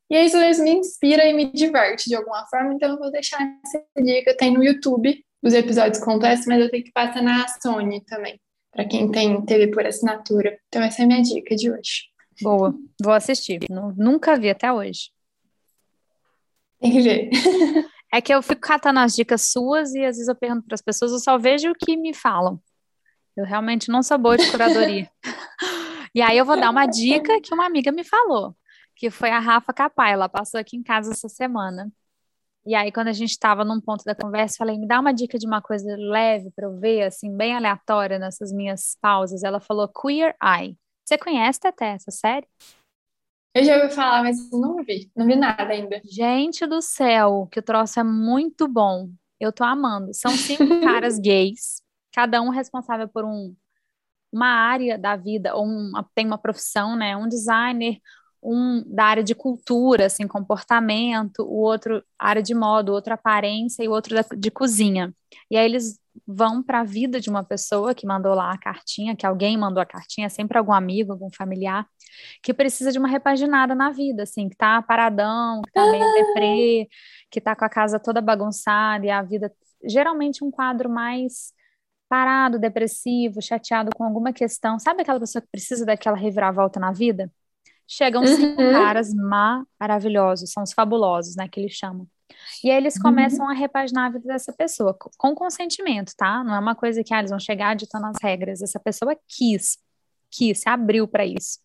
[0.10, 3.84] E isso me inspira e me diverte de alguma forma, então eu vou deixar essa
[4.02, 4.36] dica.
[4.36, 8.40] Tem no YouTube os episódios completos, mas eu tenho que passar na Sony também,
[8.72, 10.58] para quem tem TV por assinatura.
[10.68, 12.10] Então essa é a minha dica de hoje.
[12.42, 13.60] Boa, vou assistir.
[13.70, 15.12] Nunca vi até hoje.
[16.80, 17.30] Tem que ver.
[18.12, 20.82] É que eu fico catando as dicas suas e às vezes eu pergunto para as
[20.82, 22.60] pessoas, eu só vejo o que me falam.
[23.36, 25.10] Eu realmente não sou boa de curadoria.
[26.14, 28.56] e aí eu vou dar uma dica que uma amiga me falou,
[28.96, 31.92] que foi a Rafa Capai, ela passou aqui em casa essa semana.
[32.66, 35.40] E aí, quando a gente estava num ponto da conversa, falei, me dá uma dica
[35.40, 39.44] de uma coisa leve para eu ver, assim, bem aleatória nessas minhas pausas.
[39.44, 40.78] Ela falou Queer Eye.
[41.06, 42.46] Você conhece, até essa série?
[43.56, 45.10] Eu já ouvi falar, mas não vi.
[45.16, 46.02] Não vi nada ainda.
[46.06, 49.10] Gente do céu, que o troço é muito bom.
[49.40, 50.14] Eu tô amando.
[50.14, 51.82] São cinco caras gays
[52.20, 53.56] cada um responsável por um,
[54.30, 57.16] uma área da vida, ou uma, tem uma profissão, né?
[57.16, 57.98] Um designer,
[58.44, 63.84] um da área de cultura, assim, comportamento, o outro área de moda, o outro aparência
[63.84, 65.14] e o outro da, de cozinha.
[65.50, 65.98] E aí eles
[66.28, 69.82] vão para a vida de uma pessoa que mandou lá a cartinha, que alguém mandou
[69.82, 71.88] a cartinha, sempre algum amigo, algum familiar,
[72.44, 76.90] que precisa de uma repaginada na vida, assim, que tá paradão, que tá meio deprê,
[77.32, 79.50] que tá com a casa toda bagunçada e a vida
[79.86, 81.54] geralmente um quadro mais
[82.10, 87.32] parado, depressivo, chateado com alguma questão, sabe aquela pessoa que precisa daquela reviravolta na vida?
[87.88, 88.36] Chegam uhum.
[88.36, 89.14] cinco caras
[89.80, 92.08] maravilhosos, são os fabulosos, né, que eles chamam.
[92.64, 93.04] E aí eles uhum.
[93.04, 93.52] começam uhum.
[93.52, 96.44] a repaginar a vida dessa pessoa, com consentimento, tá?
[96.44, 98.62] Não é uma coisa que ah, eles vão chegar ditando as regras.
[98.62, 99.78] Essa pessoa quis,
[100.30, 101.60] quis, se abriu para isso.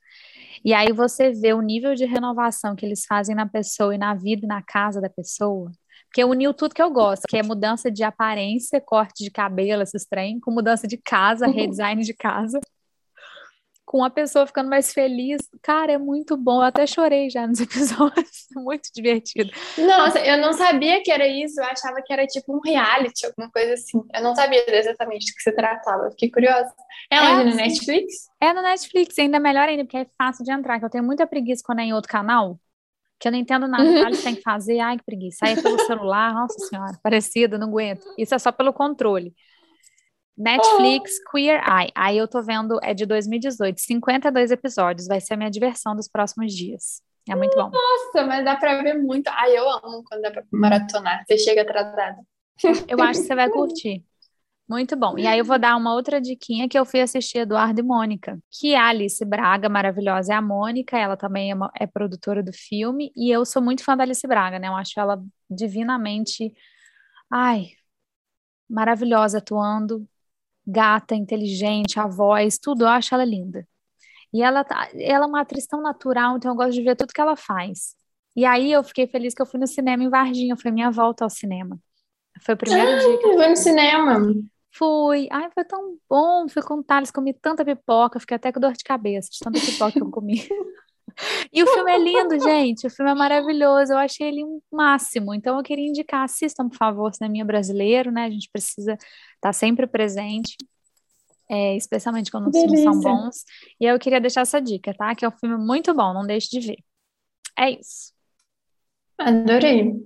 [0.64, 4.14] E aí você vê o nível de renovação que eles fazem na pessoa e na
[4.14, 5.70] vida e na casa da pessoa
[6.14, 10.06] porque uniu tudo que eu gosto, que é mudança de aparência, corte de cabelo, esses
[10.06, 12.60] trem, com mudança de casa, redesign de casa,
[13.84, 15.40] com a pessoa ficando mais feliz.
[15.60, 16.58] Cara, é muito bom.
[16.58, 18.46] Eu até chorei já nos episódios.
[18.54, 19.50] muito divertido.
[19.76, 21.60] Nossa, eu não sabia que era isso.
[21.60, 24.00] Eu achava que era tipo um reality, alguma coisa assim.
[24.14, 26.12] Eu não sabia exatamente do que se tratava.
[26.12, 26.72] Fiquei curiosa.
[27.10, 27.50] É, é onde?
[27.50, 28.28] No Netflix?
[28.40, 29.18] É no Netflix.
[29.18, 30.78] Ainda melhor ainda, porque é fácil de entrar.
[30.78, 32.56] Que eu tenho muita preguiça quando é em outro canal
[33.18, 35.62] que eu não entendo nada que eles têm que fazer, ai que preguiça, aí é
[35.62, 38.04] pelo celular, nossa senhora, parecido, não aguento.
[38.18, 39.34] Isso é só pelo controle.
[40.36, 41.92] Netflix Queer Eye.
[41.94, 46.08] Aí eu tô vendo, é de 2018, 52 episódios, vai ser a minha diversão dos
[46.08, 47.00] próximos dias.
[47.28, 47.70] É muito bom.
[47.70, 49.28] Nossa, mas dá pra ver muito.
[49.28, 51.24] Ai, eu amo quando dá pra maratonar.
[51.26, 52.18] Você chega atrasada.
[52.86, 54.04] Eu acho que você vai curtir.
[54.68, 55.18] Muito bom.
[55.18, 58.38] E aí eu vou dar uma outra diquinha que eu fui assistir Eduardo e Mônica,
[58.50, 62.42] que é a Alice Braga, maravilhosa, é a Mônica, ela também é, uma, é, produtora
[62.42, 64.68] do filme, e eu sou muito fã da Alice Braga, né?
[64.68, 66.54] Eu acho ela divinamente,
[67.30, 67.72] ai,
[68.68, 70.08] maravilhosa atuando,
[70.66, 73.68] gata, inteligente, a voz, tudo, eu acho ela linda.
[74.32, 77.12] E ela, tá, ela é uma atriz tão natural, então eu gosto de ver tudo
[77.12, 77.94] que ela faz.
[78.34, 81.22] E aí eu fiquei feliz que eu fui no cinema em Varginha, foi minha volta
[81.22, 81.78] ao cinema.
[82.40, 84.20] Foi o primeiro ah, dia que eu fui no cinema.
[84.77, 85.29] Fui.
[85.31, 86.49] Ai, foi tão bom.
[86.49, 89.61] Fui com o Thales, comi tanta pipoca, fiquei até com dor de cabeça de tanta
[89.61, 90.47] pipoca que eu comi.
[91.53, 92.89] E o filme é lindo, gente.
[92.89, 93.93] O filme é maravilhoso.
[93.93, 95.33] Eu achei ele um máximo.
[95.33, 98.25] Então eu queria indicar, assistam, por favor, cinema brasileiro, né?
[98.25, 99.09] A gente precisa estar
[99.41, 100.57] tá sempre presente.
[101.49, 103.45] É, especialmente quando os filmes são bons.
[103.81, 105.14] E eu queria deixar essa dica, tá?
[105.14, 106.79] Que é um filme muito bom, não deixe de ver.
[107.57, 108.12] É isso.
[109.16, 110.05] Adorei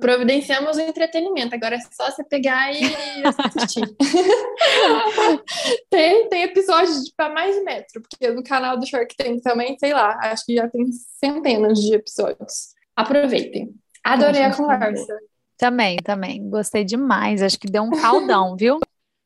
[0.00, 1.54] providenciamos o entretenimento.
[1.54, 2.80] Agora é só você pegar e
[3.24, 3.82] assistir.
[5.90, 9.92] tem, tem episódios para mais de metro, porque no canal do Shark tem também, sei
[9.92, 12.74] lá, acho que já tem centenas de episódios.
[12.94, 13.74] Aproveitem.
[14.04, 15.18] Adorei a conversa.
[15.56, 16.48] Também, também.
[16.48, 17.42] Gostei demais.
[17.42, 18.78] Acho que deu um caldão, viu?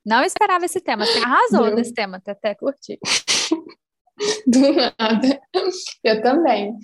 [0.04, 1.04] Não esperava esse tema.
[1.04, 1.74] Você arrasou Deu.
[1.76, 2.98] nesse tema, até curti.
[4.46, 5.40] Do nada.
[6.04, 6.76] Eu também.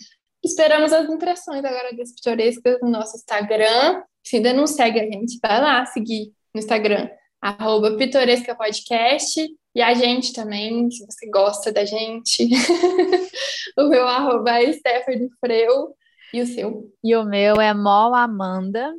[0.46, 4.00] Esperamos as impressões agora das pitorescas no nosso Instagram.
[4.22, 7.10] Se ainda não segue a gente, vai lá seguir no Instagram,
[7.42, 9.44] arroba Pitoresca Podcast.
[9.74, 12.48] E a gente também, se você gosta da gente.
[13.76, 15.96] o meu arroba é Stephanie Freu.
[16.32, 16.92] E o seu?
[17.02, 18.94] E o meu é Mol Amanda.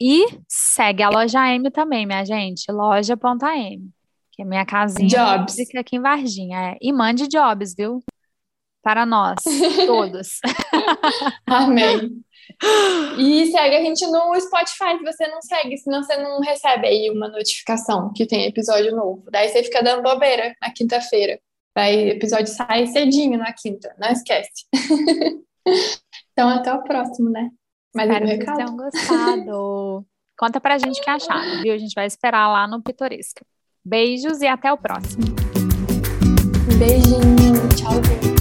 [0.00, 2.72] E segue a loja M também, minha gente.
[2.72, 3.90] Loja.m.
[4.32, 5.56] Que é minha casinha jobs.
[5.76, 6.70] aqui em Varginha.
[6.70, 6.78] É.
[6.80, 8.02] E mande jobs, viu?
[8.86, 9.34] Para nós,
[9.84, 10.38] todos.
[11.44, 12.22] Amém.
[13.18, 17.10] E segue a gente no Spotify, se você não segue, senão você não recebe aí
[17.10, 19.24] uma notificação que tem episódio novo.
[19.28, 21.40] Daí você fica dando bobeira na quinta-feira.
[21.74, 24.66] Aí o episódio sai cedinho na quinta, não esquece.
[26.30, 27.50] então até o próximo, né?
[27.92, 30.06] Mas Espero que tenham gostado.
[30.38, 31.74] Conta pra gente o que acharam, viu?
[31.74, 33.44] A gente vai esperar lá no Pitoresca.
[33.84, 35.24] Beijos e até o próximo.
[36.78, 38.35] Beijinho, tchau.